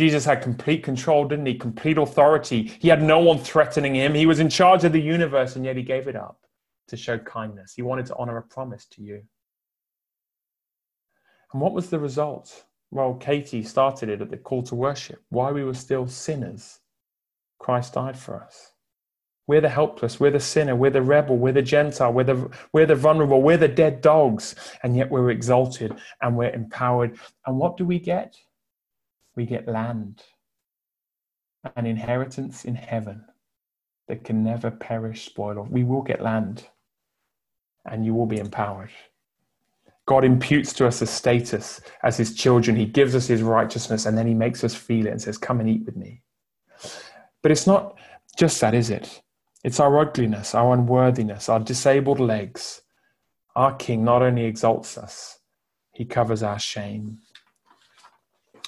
Jesus 0.00 0.24
had 0.24 0.40
complete 0.40 0.82
control, 0.82 1.28
didn't 1.28 1.44
he? 1.44 1.52
Complete 1.52 1.98
authority. 1.98 2.72
He 2.80 2.88
had 2.88 3.02
no 3.02 3.18
one 3.18 3.38
threatening 3.38 3.94
him. 3.94 4.14
He 4.14 4.24
was 4.24 4.40
in 4.40 4.48
charge 4.48 4.82
of 4.84 4.92
the 4.92 5.00
universe, 5.02 5.56
and 5.56 5.64
yet 5.66 5.76
he 5.76 5.82
gave 5.82 6.08
it 6.08 6.16
up 6.16 6.38
to 6.88 6.96
show 6.96 7.18
kindness. 7.18 7.74
He 7.74 7.82
wanted 7.82 8.06
to 8.06 8.16
honor 8.16 8.38
a 8.38 8.42
promise 8.42 8.86
to 8.92 9.02
you. 9.02 9.20
And 11.52 11.60
what 11.60 11.74
was 11.74 11.90
the 11.90 11.98
result? 11.98 12.64
Well, 12.90 13.12
Katie 13.12 13.62
started 13.62 14.08
it 14.08 14.22
at 14.22 14.30
the 14.30 14.38
call 14.38 14.62
to 14.62 14.74
worship. 14.74 15.22
Why 15.28 15.52
we 15.52 15.64
were 15.64 15.74
still 15.74 16.06
sinners, 16.06 16.80
Christ 17.58 17.92
died 17.92 18.18
for 18.18 18.42
us. 18.42 18.72
We're 19.48 19.60
the 19.60 19.68
helpless, 19.68 20.18
we're 20.18 20.30
the 20.30 20.40
sinner, 20.40 20.76
we're 20.76 20.88
the 20.88 21.02
rebel, 21.02 21.36
we're 21.36 21.52
the 21.52 21.60
Gentile, 21.60 22.14
we're 22.14 22.24
the, 22.24 22.50
we're 22.72 22.86
the 22.86 22.94
vulnerable, 22.94 23.42
we're 23.42 23.58
the 23.58 23.68
dead 23.68 24.00
dogs, 24.00 24.54
and 24.82 24.96
yet 24.96 25.10
we're 25.10 25.30
exalted 25.30 25.94
and 26.22 26.38
we're 26.38 26.54
empowered. 26.54 27.18
And 27.46 27.58
what 27.58 27.76
do 27.76 27.84
we 27.84 27.98
get? 27.98 28.34
We 29.40 29.46
get 29.46 29.66
land, 29.66 30.22
an 31.74 31.86
inheritance 31.86 32.66
in 32.66 32.74
heaven 32.74 33.24
that 34.06 34.22
can 34.22 34.44
never 34.44 34.70
perish, 34.70 35.24
spoil. 35.24 35.56
or 35.56 35.62
We 35.62 35.82
will 35.82 36.02
get 36.02 36.20
land, 36.20 36.68
and 37.86 38.04
you 38.04 38.12
will 38.12 38.26
be 38.26 38.36
empowered. 38.36 38.90
God 40.04 40.26
imputes 40.26 40.74
to 40.74 40.86
us 40.86 41.00
a 41.00 41.06
status 41.06 41.80
as 42.02 42.18
his 42.18 42.34
children. 42.34 42.76
He 42.76 42.84
gives 42.84 43.14
us 43.14 43.28
his 43.28 43.42
righteousness 43.42 44.04
and 44.04 44.18
then 44.18 44.26
he 44.26 44.34
makes 44.34 44.62
us 44.62 44.74
feel 44.74 45.06
it 45.06 45.12
and 45.12 45.22
says, 45.22 45.38
Come 45.38 45.58
and 45.60 45.70
eat 45.70 45.86
with 45.86 45.96
me. 45.96 46.20
But 47.40 47.50
it's 47.50 47.66
not 47.66 47.96
just 48.36 48.60
that, 48.60 48.74
is 48.74 48.90
it? 48.90 49.22
It's 49.64 49.80
our 49.80 49.98
ugliness, 50.00 50.54
our 50.54 50.74
unworthiness, 50.74 51.48
our 51.48 51.60
disabled 51.60 52.20
legs. 52.20 52.82
Our 53.56 53.74
King 53.76 54.04
not 54.04 54.20
only 54.20 54.44
exalts 54.44 54.98
us, 54.98 55.38
he 55.94 56.04
covers 56.04 56.42
our 56.42 56.58
shame. 56.58 57.20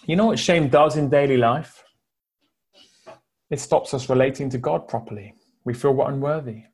You 0.05 0.17
know 0.17 0.27
what 0.27 0.39
shame 0.39 0.69
does 0.69 0.97
in 0.97 1.09
daily 1.09 1.37
life? 1.37 1.85
It 3.51 3.61
stops 3.61 3.95
us 3.95 4.09
relating 4.09 4.51
to 4.51 4.59
God 4.59 4.89
properly. 4.89 5.35
We 5.65 5.75
feel 5.75 5.93
we're 5.93 6.09
unworthy. 6.09 6.65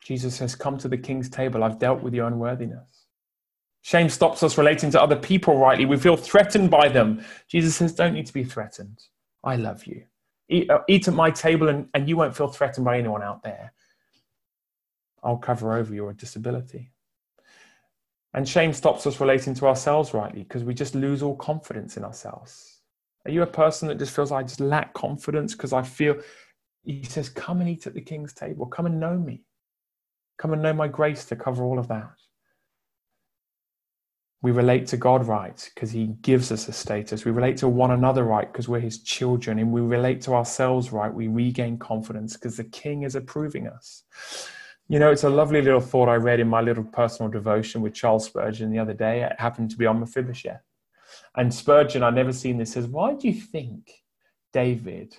Jesus 0.00 0.36
says, 0.36 0.54
Come 0.54 0.78
to 0.78 0.88
the 0.88 0.96
King's 0.96 1.28
table. 1.28 1.64
I've 1.64 1.80
dealt 1.80 2.00
with 2.02 2.14
your 2.14 2.28
unworthiness. 2.28 3.06
Shame 3.82 4.08
stops 4.08 4.42
us 4.42 4.56
relating 4.56 4.90
to 4.92 5.02
other 5.02 5.16
people 5.16 5.58
rightly. 5.58 5.84
We 5.84 5.96
feel 5.96 6.16
threatened 6.16 6.70
by 6.70 6.88
them. 6.88 7.24
Jesus 7.48 7.74
says, 7.74 7.92
Don't 7.92 8.14
need 8.14 8.26
to 8.26 8.32
be 8.32 8.44
threatened. 8.44 9.00
I 9.42 9.56
love 9.56 9.84
you. 9.86 10.04
Eat, 10.48 10.70
uh, 10.70 10.80
eat 10.88 11.08
at 11.08 11.14
my 11.14 11.30
table, 11.30 11.68
and, 11.68 11.88
and 11.92 12.08
you 12.08 12.16
won't 12.16 12.36
feel 12.36 12.48
threatened 12.48 12.84
by 12.84 12.98
anyone 12.98 13.22
out 13.22 13.42
there. 13.42 13.72
I'll 15.24 15.38
cover 15.38 15.76
over 15.76 15.92
your 15.92 16.12
disability. 16.12 16.92
And 18.32 18.48
shame 18.48 18.72
stops 18.72 19.06
us 19.06 19.18
relating 19.18 19.54
to 19.54 19.66
ourselves 19.66 20.14
rightly 20.14 20.42
because 20.42 20.62
we 20.62 20.74
just 20.74 20.94
lose 20.94 21.22
all 21.22 21.34
confidence 21.34 21.96
in 21.96 22.04
ourselves. 22.04 22.75
Are 23.26 23.30
you 23.30 23.42
a 23.42 23.46
person 23.46 23.88
that 23.88 23.98
just 23.98 24.14
feels 24.14 24.30
I 24.30 24.42
just 24.42 24.60
lack 24.60 24.94
confidence 24.94 25.54
because 25.54 25.72
I 25.72 25.82
feel, 25.82 26.16
he 26.84 27.02
says, 27.02 27.28
come 27.28 27.60
and 27.60 27.68
eat 27.68 27.86
at 27.86 27.94
the 27.94 28.00
king's 28.00 28.32
table. 28.32 28.66
Come 28.66 28.86
and 28.86 29.00
know 29.00 29.18
me. 29.18 29.42
Come 30.38 30.52
and 30.52 30.62
know 30.62 30.72
my 30.72 30.86
grace 30.86 31.24
to 31.26 31.36
cover 31.36 31.64
all 31.64 31.78
of 31.78 31.88
that. 31.88 32.12
We 34.42 34.52
relate 34.52 34.86
to 34.88 34.96
God 34.96 35.26
right 35.26 35.70
because 35.74 35.90
He 35.90 36.06
gives 36.20 36.52
us 36.52 36.68
a 36.68 36.72
status. 36.72 37.24
We 37.24 37.32
relate 37.32 37.56
to 37.58 37.68
one 37.68 37.90
another 37.90 38.22
right 38.22 38.50
because 38.50 38.68
we're 38.68 38.80
His 38.80 39.02
children. 39.02 39.58
And 39.58 39.72
we 39.72 39.80
relate 39.80 40.20
to 40.22 40.34
ourselves 40.34 40.92
right. 40.92 41.12
We 41.12 41.26
regain 41.26 41.78
confidence 41.78 42.34
because 42.34 42.56
the 42.56 42.64
King 42.64 43.02
is 43.02 43.16
approving 43.16 43.66
us. 43.66 44.04
You 44.88 45.00
know, 45.00 45.10
it's 45.10 45.24
a 45.24 45.30
lovely 45.30 45.62
little 45.62 45.80
thought 45.80 46.08
I 46.08 46.14
read 46.14 46.38
in 46.38 46.48
my 46.48 46.60
little 46.60 46.84
personal 46.84 47.28
devotion 47.28 47.80
with 47.80 47.94
Charles 47.94 48.26
Spurgeon 48.26 48.70
the 48.70 48.78
other 48.78 48.94
day. 48.94 49.22
It 49.22 49.40
happened 49.40 49.70
to 49.70 49.76
be 49.76 49.86
on 49.86 49.98
Mephibosheth. 49.98 50.62
And 51.36 51.52
Spurgeon, 51.52 52.02
I've 52.02 52.14
never 52.14 52.32
seen 52.32 52.56
this, 52.56 52.72
says, 52.72 52.86
Why 52.86 53.14
do 53.14 53.28
you 53.28 53.34
think 53.34 53.90
David 54.52 55.16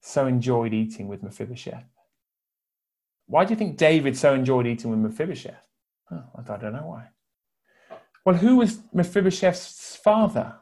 so 0.00 0.26
enjoyed 0.26 0.74
eating 0.74 1.08
with 1.08 1.22
Mephibosheth? 1.22 1.86
Why 3.26 3.44
do 3.44 3.50
you 3.50 3.56
think 3.56 3.78
David 3.78 4.16
so 4.16 4.34
enjoyed 4.34 4.66
eating 4.66 4.90
with 4.90 5.00
Mephibosheth? 5.00 5.66
Oh, 6.10 6.24
I 6.36 6.56
don't 6.58 6.74
know 6.74 6.86
why. 6.86 7.08
Well, 8.24 8.36
who 8.36 8.56
was 8.56 8.80
Mephibosheth's 8.92 9.96
father? 9.96 10.54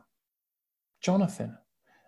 Jonathan. 1.00 1.56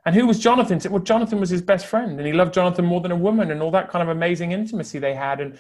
And 0.05 0.14
who 0.14 0.27
was 0.27 0.38
Jonathan? 0.38 0.81
Well, 0.90 1.03
Jonathan 1.03 1.40
was 1.40 1.51
his 1.51 1.62
best 1.62 1.87
friend, 1.87 2.18
and 2.18 2.27
he 2.27 2.33
loved 2.33 2.55
Jonathan 2.55 2.85
more 2.85 3.01
than 3.01 3.12
a 3.12 3.16
woman, 3.16 3.51
and 3.51 3.62
all 3.62 3.70
that 3.72 3.88
kind 3.88 4.03
of 4.03 4.09
amazing 4.09 4.53
intimacy 4.53 4.98
they 4.98 5.14
had. 5.14 5.40
And 5.40 5.59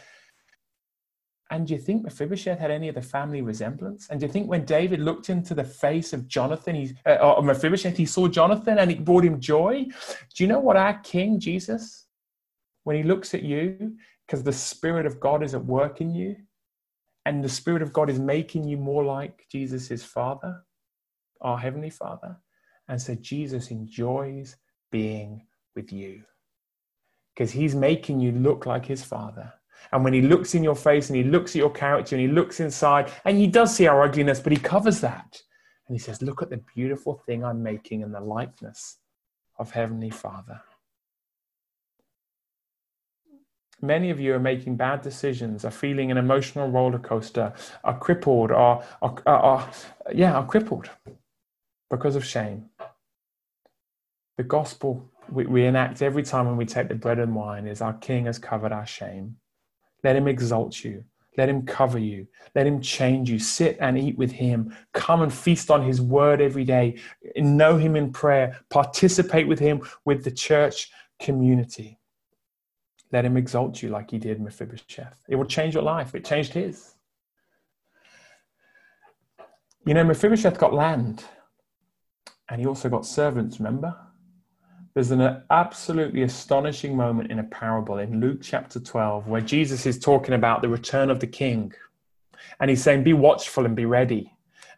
and 1.52 1.66
do 1.66 1.74
you 1.74 1.78
think 1.78 2.02
Mephibosheth 2.02 2.58
had 2.58 2.70
any 2.70 2.88
of 2.88 2.94
the 2.94 3.02
family 3.02 3.42
resemblance? 3.42 4.08
And 4.08 4.18
do 4.18 4.24
you 4.24 4.32
think 4.32 4.48
when 4.48 4.64
David 4.64 5.00
looked 5.00 5.28
into 5.28 5.54
the 5.54 5.62
face 5.62 6.14
of 6.14 6.26
Jonathan, 6.26 6.74
he, 6.74 6.96
uh, 7.04 7.16
or 7.16 7.42
Mephibosheth, 7.42 7.94
he 7.94 8.06
saw 8.06 8.26
Jonathan 8.26 8.78
and 8.78 8.90
it 8.90 9.04
brought 9.04 9.22
him 9.22 9.38
joy? 9.38 9.84
Do 9.84 10.42
you 10.42 10.46
know 10.46 10.60
what 10.60 10.78
our 10.78 10.98
King 11.00 11.38
Jesus, 11.38 12.06
when 12.84 12.96
he 12.96 13.02
looks 13.02 13.34
at 13.34 13.42
you, 13.42 13.96
because 14.26 14.42
the 14.42 14.52
Spirit 14.52 15.04
of 15.04 15.20
God 15.20 15.42
is 15.42 15.54
at 15.54 15.62
work 15.62 16.00
in 16.00 16.14
you, 16.14 16.36
and 17.26 17.44
the 17.44 17.50
Spirit 17.50 17.82
of 17.82 17.92
God 17.92 18.08
is 18.08 18.18
making 18.18 18.64
you 18.64 18.78
more 18.78 19.04
like 19.04 19.44
Jesus, 19.52 19.88
his 19.88 20.02
Father, 20.02 20.64
our 21.42 21.58
Heavenly 21.58 21.90
Father. 21.90 22.34
And 22.88 23.00
so 23.00 23.14
Jesus 23.14 23.70
enjoys 23.70 24.56
being 24.90 25.46
with 25.76 25.92
you 25.92 26.22
because 27.34 27.52
he's 27.52 27.74
making 27.74 28.20
you 28.20 28.32
look 28.32 28.64
like 28.64 28.86
his 28.86 29.04
Father. 29.04 29.52
And 29.90 30.04
when 30.04 30.12
he 30.12 30.22
looks 30.22 30.54
in 30.54 30.62
your 30.62 30.76
face 30.76 31.08
and 31.08 31.16
he 31.16 31.24
looks 31.24 31.52
at 31.52 31.56
your 31.56 31.70
character 31.70 32.14
and 32.16 32.22
he 32.26 32.32
looks 32.32 32.60
inside, 32.60 33.10
and 33.24 33.36
he 33.36 33.46
does 33.46 33.74
see 33.74 33.86
our 33.86 34.02
ugliness, 34.02 34.40
but 34.40 34.52
he 34.52 34.58
covers 34.58 35.00
that. 35.00 35.42
And 35.88 35.94
he 35.94 35.98
says, 35.98 36.22
Look 36.22 36.42
at 36.42 36.50
the 36.50 36.62
beautiful 36.74 37.22
thing 37.26 37.44
I'm 37.44 37.62
making 37.62 38.02
in 38.02 38.12
the 38.12 38.20
likeness 38.20 38.98
of 39.58 39.70
Heavenly 39.70 40.10
Father. 40.10 40.60
Many 43.80 44.10
of 44.10 44.20
you 44.20 44.32
are 44.34 44.38
making 44.38 44.76
bad 44.76 45.02
decisions, 45.02 45.64
are 45.64 45.70
feeling 45.72 46.12
an 46.12 46.16
emotional 46.16 46.70
roller 46.70 47.00
coaster, 47.00 47.52
are 47.82 47.98
crippled, 47.98 48.52
are, 48.52 48.84
are, 49.02 49.16
are, 49.26 49.40
are 49.40 49.70
yeah, 50.14 50.34
are 50.34 50.46
crippled 50.46 50.88
because 51.90 52.14
of 52.14 52.24
shame. 52.24 52.66
The 54.36 54.44
gospel 54.44 55.10
we, 55.30 55.46
we 55.46 55.66
enact 55.66 56.02
every 56.02 56.22
time 56.22 56.46
when 56.46 56.56
we 56.56 56.66
take 56.66 56.88
the 56.88 56.94
bread 56.94 57.18
and 57.18 57.34
wine 57.34 57.66
is 57.66 57.80
our 57.80 57.94
King 57.94 58.26
has 58.26 58.38
covered 58.38 58.72
our 58.72 58.86
shame. 58.86 59.36
Let 60.04 60.16
him 60.16 60.28
exalt 60.28 60.84
you. 60.84 61.04
Let 61.38 61.48
him 61.48 61.64
cover 61.64 61.98
you. 61.98 62.26
Let 62.54 62.66
him 62.66 62.80
change 62.80 63.30
you. 63.30 63.38
Sit 63.38 63.78
and 63.80 63.98
eat 63.98 64.18
with 64.18 64.32
him. 64.32 64.76
Come 64.92 65.22
and 65.22 65.32
feast 65.32 65.70
on 65.70 65.82
his 65.82 66.00
word 66.00 66.40
every 66.42 66.64
day. 66.64 66.98
Know 67.36 67.78
him 67.78 67.96
in 67.96 68.12
prayer. 68.12 68.60
Participate 68.68 69.48
with 69.48 69.58
him 69.58 69.82
with 70.04 70.24
the 70.24 70.30
church 70.30 70.90
community. 71.20 71.98
Let 73.12 73.24
him 73.24 73.36
exalt 73.36 73.82
you 73.82 73.88
like 73.88 74.10
he 74.10 74.18
did 74.18 74.40
Mephibosheth. 74.40 75.22
It 75.28 75.36
will 75.36 75.46
change 75.46 75.74
your 75.74 75.82
life. 75.82 76.14
It 76.14 76.24
changed 76.24 76.52
his. 76.52 76.94
You 79.86 79.94
know, 79.94 80.04
Mephibosheth 80.04 80.58
got 80.58 80.74
land 80.74 81.24
and 82.48 82.60
he 82.60 82.66
also 82.66 82.88
got 82.88 83.06
servants, 83.06 83.58
remember? 83.58 83.96
There's 84.94 85.10
an 85.10 85.42
absolutely 85.50 86.22
astonishing 86.22 86.94
moment 86.94 87.30
in 87.30 87.38
a 87.38 87.44
parable 87.44 87.98
in 87.98 88.20
Luke 88.20 88.40
chapter 88.42 88.78
12 88.78 89.26
where 89.26 89.40
Jesus 89.40 89.86
is 89.86 89.98
talking 89.98 90.34
about 90.34 90.60
the 90.60 90.68
return 90.68 91.08
of 91.08 91.18
the 91.18 91.26
king. 91.26 91.72
And 92.60 92.68
he's 92.68 92.82
saying, 92.82 93.02
Be 93.02 93.14
watchful 93.14 93.64
and 93.64 93.74
be 93.74 93.86
ready. 93.86 94.30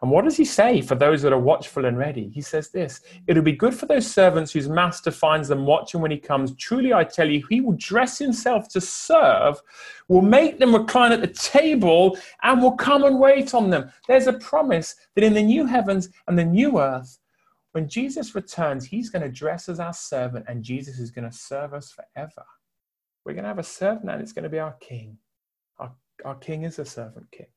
And 0.03 0.13
what 0.13 0.23
does 0.23 0.37
he 0.37 0.45
say 0.45 0.83
for 0.83 0.95
those 0.95 1.23
that 1.23 1.33
are 1.33 1.39
watchful 1.39 1.87
and 1.87 1.99
ready? 1.99 2.29
He 2.29 2.43
says 2.43 2.71
this 2.71 3.01
It'll 3.27 3.43
be 3.43 3.53
good 3.57 3.75
for 3.75 3.87
those 3.87 4.07
servants 4.07 4.53
whose 4.53 4.69
master 4.69 5.11
finds 5.11 5.49
them 5.49 5.67
watching 5.67 6.01
when 6.01 6.13
he 6.13 6.19
comes. 6.19 6.55
Truly, 6.55 6.93
I 6.93 7.03
tell 7.03 7.29
you, 7.29 7.45
he 7.51 7.61
will 7.61 7.77
dress 7.77 8.17
himself 8.17 8.69
to 8.69 8.81
serve, 8.81 9.61
will 10.07 10.23
make 10.23 10.61
them 10.61 10.77
recline 10.77 11.11
at 11.11 11.23
the 11.23 11.27
table, 11.27 12.17
and 12.45 12.63
will 12.63 12.77
come 12.77 13.03
and 13.03 13.19
wait 13.19 13.53
on 13.53 13.69
them. 13.69 13.91
There's 14.07 14.29
a 14.29 14.35
promise 14.35 14.95
that 15.17 15.25
in 15.25 15.35
the 15.35 15.43
new 15.43 15.67
heavens 15.67 16.11
and 16.29 16.39
the 16.39 16.45
new 16.45 16.79
earth, 16.79 17.19
when 17.75 17.89
Jesus 17.89 18.37
returns, 18.37 18.85
he's 18.85 19.11
going 19.11 19.23
to 19.23 19.29
dress 19.29 19.69
as 19.69 19.81
our 19.81 19.93
servant, 19.93 20.45
and 20.47 20.63
Jesus 20.63 21.01
is 21.01 21.11
going 21.11 21.29
to 21.29 21.37
serve 21.37 21.75
us 21.75 21.91
forever. 21.91 22.45
We're 23.25 23.33
going 23.33 23.43
to 23.43 23.49
have 23.49 23.59
a 23.59 23.65
servant, 23.65 24.09
and 24.09 24.23
it's 24.23 24.33
going 24.33 24.45
to 24.45 24.49
be 24.49 24.61
our 24.61 24.75
king. 24.75 25.19
Our, 25.81 25.93
our 26.25 26.37
king 26.37 26.63
is 26.63 26.79
a 26.79 26.85
servant 26.85 27.27
king. 27.33 27.49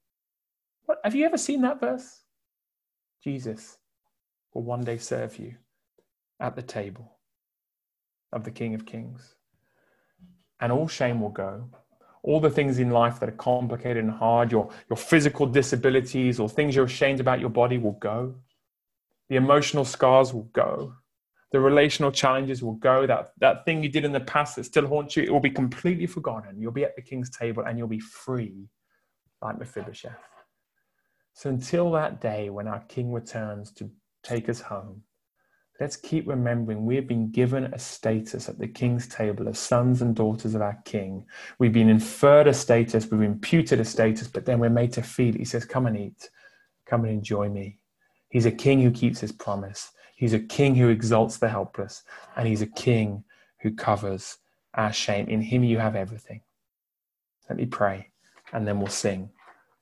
What, 0.86 0.98
have 1.04 1.14
you 1.14 1.24
ever 1.24 1.38
seen 1.38 1.62
that 1.62 1.80
verse? 1.80 2.22
Jesus 3.24 3.78
will 4.56 4.64
one 4.64 4.84
day 4.84 4.98
serve 4.98 5.38
you 5.38 5.54
at 6.40 6.56
the 6.56 6.64
table 6.64 7.20
of 8.34 8.44
the 8.44 8.50
King 8.50 8.74
of 8.74 8.88
Kings. 8.88 9.36
And 10.60 10.72
all 10.72 10.88
shame 10.88 11.22
will 11.22 11.30
go. 11.30 11.70
All 12.24 12.40
the 12.40 12.50
things 12.50 12.80
in 12.80 12.90
life 12.90 13.20
that 13.20 13.30
are 13.30 13.34
complicated 13.34 14.04
and 14.04 14.14
hard, 14.14 14.52
your, 14.52 14.72
your 14.90 14.98
physical 14.98 15.46
disabilities 15.46 16.40
or 16.40 16.50
things 16.50 16.76
you're 16.76 16.86
ashamed 16.86 17.20
about 17.20 17.40
your 17.40 17.52
body 17.52 17.78
will 17.78 18.00
go. 18.00 18.34
The 19.30 19.36
emotional 19.36 19.86
scars 19.86 20.34
will 20.34 20.50
go. 20.54 20.94
The 21.52 21.60
relational 21.60 22.12
challenges 22.12 22.62
will 22.62 22.74
go. 22.74 23.08
That, 23.08 23.32
that 23.40 23.66
thing 23.66 23.84
you 23.84 23.90
did 23.90 24.06
in 24.06 24.12
the 24.12 24.20
past 24.20 24.56
that 24.56 24.66
still 24.66 24.88
haunts 24.88 25.16
you, 25.16 25.24
it 25.24 25.32
will 25.32 25.40
be 25.40 25.50
completely 25.50 26.06
forgotten. 26.06 26.60
You'll 26.60 26.72
be 26.72 26.84
at 26.84 26.96
the 26.96 27.02
king's 27.02 27.30
table 27.30 27.64
and 27.64 27.78
you'll 27.78 27.88
be 27.88 28.00
free 28.00 28.68
like 29.42 29.58
Mephibosheth. 29.58 30.18
So 31.34 31.50
until 31.50 31.92
that 31.92 32.20
day 32.20 32.50
when 32.50 32.68
our 32.68 32.80
king 32.88 33.12
returns 33.12 33.72
to 33.74 33.90
take 34.24 34.50
us 34.50 34.60
home, 34.60 35.04
let's 35.80 35.96
keep 35.96 36.28
remembering 36.28 36.86
we 36.86 36.96
have 36.96 37.08
been 37.08 37.32
given 37.32 37.66
a 37.66 37.80
status 37.80 38.50
at 38.50 38.58
the 38.58 38.68
king's 38.68 39.08
table 39.08 39.48
as 39.48 39.60
sons 39.60 40.02
and 40.02 40.16
daughters 40.16 40.56
of 40.56 40.62
our 40.62 40.80
king. 40.84 41.26
We've 41.60 41.72
been 41.72 41.90
inferred 41.90 42.48
a 42.48 42.54
status, 42.54 43.10
we've 43.10 43.22
imputed 43.22 43.80
a 43.80 43.86
status, 43.86 44.28
but 44.28 44.46
then 44.46 44.60
we're 44.60 44.70
made 44.70 44.94
to 44.94 45.04
feel. 45.04 45.34
He 45.34 45.46
says, 45.46 45.64
Come 45.64 45.86
and 45.86 45.98
eat, 45.98 46.30
come 46.86 47.04
and 47.04 47.14
enjoy 47.14 47.50
me. 47.50 47.78
He's 48.30 48.46
a 48.46 48.52
king 48.52 48.82
who 48.82 48.92
keeps 48.92 49.20
his 49.20 49.32
promise. 49.32 49.92
He's 50.16 50.34
a 50.34 50.40
king 50.40 50.76
who 50.76 50.90
exalts 50.90 51.38
the 51.38 51.50
helpless, 51.50 52.04
and 52.36 52.48
he's 52.48 52.62
a 52.62 52.68
king 52.68 53.24
who 53.62 53.74
covers 53.74 54.38
our 54.74 54.92
shame. 54.92 55.28
In 55.28 55.42
him 55.42 55.64
you 55.64 55.78
have 55.78 55.96
everything. 55.96 56.42
Let 57.50 57.58
me 57.58 57.66
pray, 57.66 58.10
and 58.52 58.68
then 58.68 58.80
we'll 58.80 58.88
sing 58.88 59.30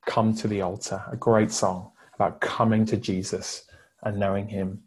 Come 0.06 0.34
to 0.36 0.46
the 0.46 0.62
Altar, 0.62 1.02
a 1.10 1.16
great 1.16 1.50
song 1.50 1.90
about 2.14 2.40
coming 2.40 2.86
to 2.86 2.96
Jesus 2.96 3.64
and 4.02 4.18
knowing 4.18 4.48
him. 4.48 4.82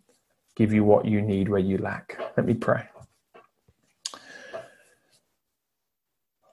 Give 0.55 0.71
you 0.71 0.83
what 0.83 1.05
you 1.05 1.21
need 1.21 1.49
where 1.49 1.59
you 1.59 1.77
lack. 1.77 2.17
Let 2.37 2.45
me 2.45 2.53
pray. 2.53 2.87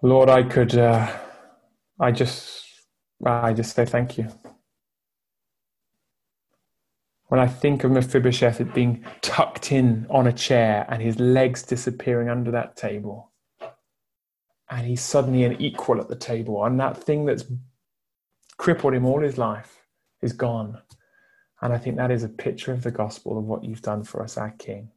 Lord, 0.03 0.29
I 0.29 0.43
could, 0.43 0.77
uh, 0.77 1.11
I 1.99 2.13
just, 2.13 2.65
I 3.25 3.53
just 3.53 3.75
say 3.75 3.85
thank 3.85 4.19
you. 4.19 4.29
When 7.29 7.41
I 7.41 7.49
think 7.49 7.83
of 7.83 7.91
Mephibosheth 7.91 8.73
being 8.73 9.05
tucked 9.21 9.73
in 9.73 10.07
on 10.11 10.29
a 10.29 10.33
chair 10.33 10.87
and 10.89 11.03
his 11.03 11.19
legs 11.19 11.63
disappearing 11.63 12.29
under 12.29 12.53
that 12.53 12.77
table, 12.77 13.33
and 14.71 14.87
he's 14.87 15.01
suddenly 15.01 15.45
an 15.45 15.61
equal 15.61 16.01
at 16.01 16.09
the 16.09 16.17
table, 16.17 16.65
and 16.65 16.79
that 16.79 16.97
thing 16.97 17.25
that's 17.25 17.45
crippled 18.59 18.95
him 18.95 19.05
all 19.05 19.21
his 19.21 19.39
life 19.39 19.83
is 20.23 20.33
gone. 20.33 20.81
And 21.61 21.73
I 21.73 21.79
think 21.79 21.97
that 21.97 22.11
is 22.11 22.23
a 22.23 22.29
picture 22.29 22.73
of 22.73 22.83
the 22.83 22.91
gospel 22.91 23.39
of 23.39 23.45
what 23.45 23.65
you've 23.65 23.83
done 23.83 24.05
for 24.05 24.23
us, 24.23 24.37
our 24.37 24.51
King. 24.51 24.93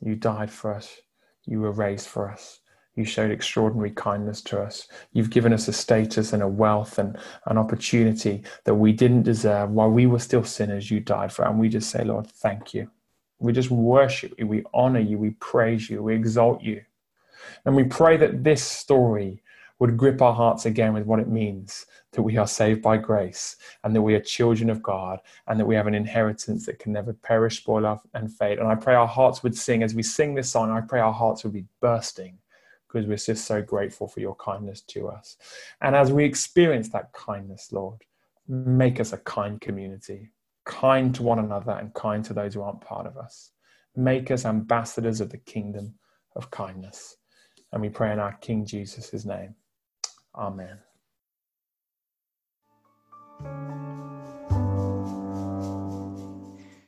You 0.00 0.14
died 0.14 0.50
for 0.50 0.74
us, 0.74 1.00
you 1.44 1.60
were 1.60 1.72
raised 1.72 2.06
for 2.06 2.30
us, 2.30 2.60
you 2.96 3.04
showed 3.04 3.30
extraordinary 3.30 3.90
kindness 3.90 4.40
to 4.40 4.60
us. 4.60 4.88
You've 5.12 5.30
given 5.30 5.52
us 5.52 5.68
a 5.68 5.72
status 5.72 6.32
and 6.32 6.42
a 6.42 6.48
wealth 6.48 6.98
and 6.98 7.16
an 7.44 7.58
opportunity 7.58 8.42
that 8.64 8.74
we 8.74 8.92
didn't 8.92 9.22
deserve. 9.22 9.70
While 9.70 9.90
we 9.90 10.06
were 10.06 10.18
still 10.18 10.44
sinners, 10.44 10.90
you 10.90 11.00
died 11.00 11.30
for. 11.30 11.44
And 11.44 11.60
we 11.60 11.68
just 11.68 11.90
say, 11.90 12.02
Lord, 12.04 12.26
thank 12.26 12.72
you. 12.72 12.90
We 13.38 13.52
just 13.52 13.70
worship 13.70 14.32
you. 14.38 14.46
We 14.46 14.64
honor 14.72 15.00
you. 15.00 15.18
We 15.18 15.30
praise 15.32 15.90
you. 15.90 16.02
We 16.02 16.14
exalt 16.14 16.62
you. 16.62 16.82
And 17.66 17.76
we 17.76 17.84
pray 17.84 18.16
that 18.16 18.42
this 18.42 18.62
story 18.62 19.42
would 19.78 19.98
grip 19.98 20.22
our 20.22 20.32
hearts 20.32 20.64
again 20.64 20.94
with 20.94 21.04
what 21.04 21.20
it 21.20 21.28
means 21.28 21.84
that 22.12 22.22
we 22.22 22.38
are 22.38 22.46
saved 22.46 22.80
by 22.80 22.96
grace 22.96 23.56
and 23.84 23.94
that 23.94 24.00
we 24.00 24.14
are 24.14 24.20
children 24.20 24.70
of 24.70 24.82
God 24.82 25.20
and 25.48 25.60
that 25.60 25.66
we 25.66 25.74
have 25.74 25.86
an 25.86 25.94
inheritance 25.94 26.64
that 26.64 26.78
can 26.78 26.92
never 26.92 27.12
perish, 27.12 27.58
spoil, 27.58 28.00
and 28.14 28.32
fade. 28.32 28.58
And 28.58 28.68
I 28.68 28.74
pray 28.74 28.94
our 28.94 29.06
hearts 29.06 29.42
would 29.42 29.54
sing 29.54 29.82
as 29.82 29.94
we 29.94 30.02
sing 30.02 30.34
this 30.34 30.50
song. 30.50 30.70
I 30.70 30.80
pray 30.80 31.00
our 31.00 31.12
hearts 31.12 31.44
would 31.44 31.52
be 31.52 31.66
bursting 31.82 32.38
because 32.96 33.08
we're 33.08 33.34
just 33.34 33.46
so 33.46 33.60
grateful 33.60 34.08
for 34.08 34.20
your 34.20 34.34
kindness 34.36 34.80
to 34.80 35.08
us. 35.08 35.36
And 35.82 35.94
as 35.94 36.10
we 36.10 36.24
experience 36.24 36.88
that 36.90 37.12
kindness, 37.12 37.72
Lord, 37.72 38.02
make 38.48 39.00
us 39.00 39.12
a 39.12 39.18
kind 39.18 39.60
community, 39.60 40.30
kind 40.64 41.14
to 41.14 41.22
one 41.22 41.38
another 41.38 41.72
and 41.72 41.92
kind 41.92 42.24
to 42.24 42.32
those 42.32 42.54
who 42.54 42.62
aren't 42.62 42.80
part 42.80 43.06
of 43.06 43.18
us. 43.18 43.50
Make 43.94 44.30
us 44.30 44.46
ambassadors 44.46 45.20
of 45.20 45.30
the 45.30 45.38
kingdom 45.38 45.94
of 46.34 46.50
kindness. 46.50 47.16
And 47.72 47.82
we 47.82 47.90
pray 47.90 48.12
in 48.12 48.18
our 48.18 48.32
King 48.34 48.64
Jesus' 48.64 49.24
name. 49.24 49.54
Amen. 50.34 50.78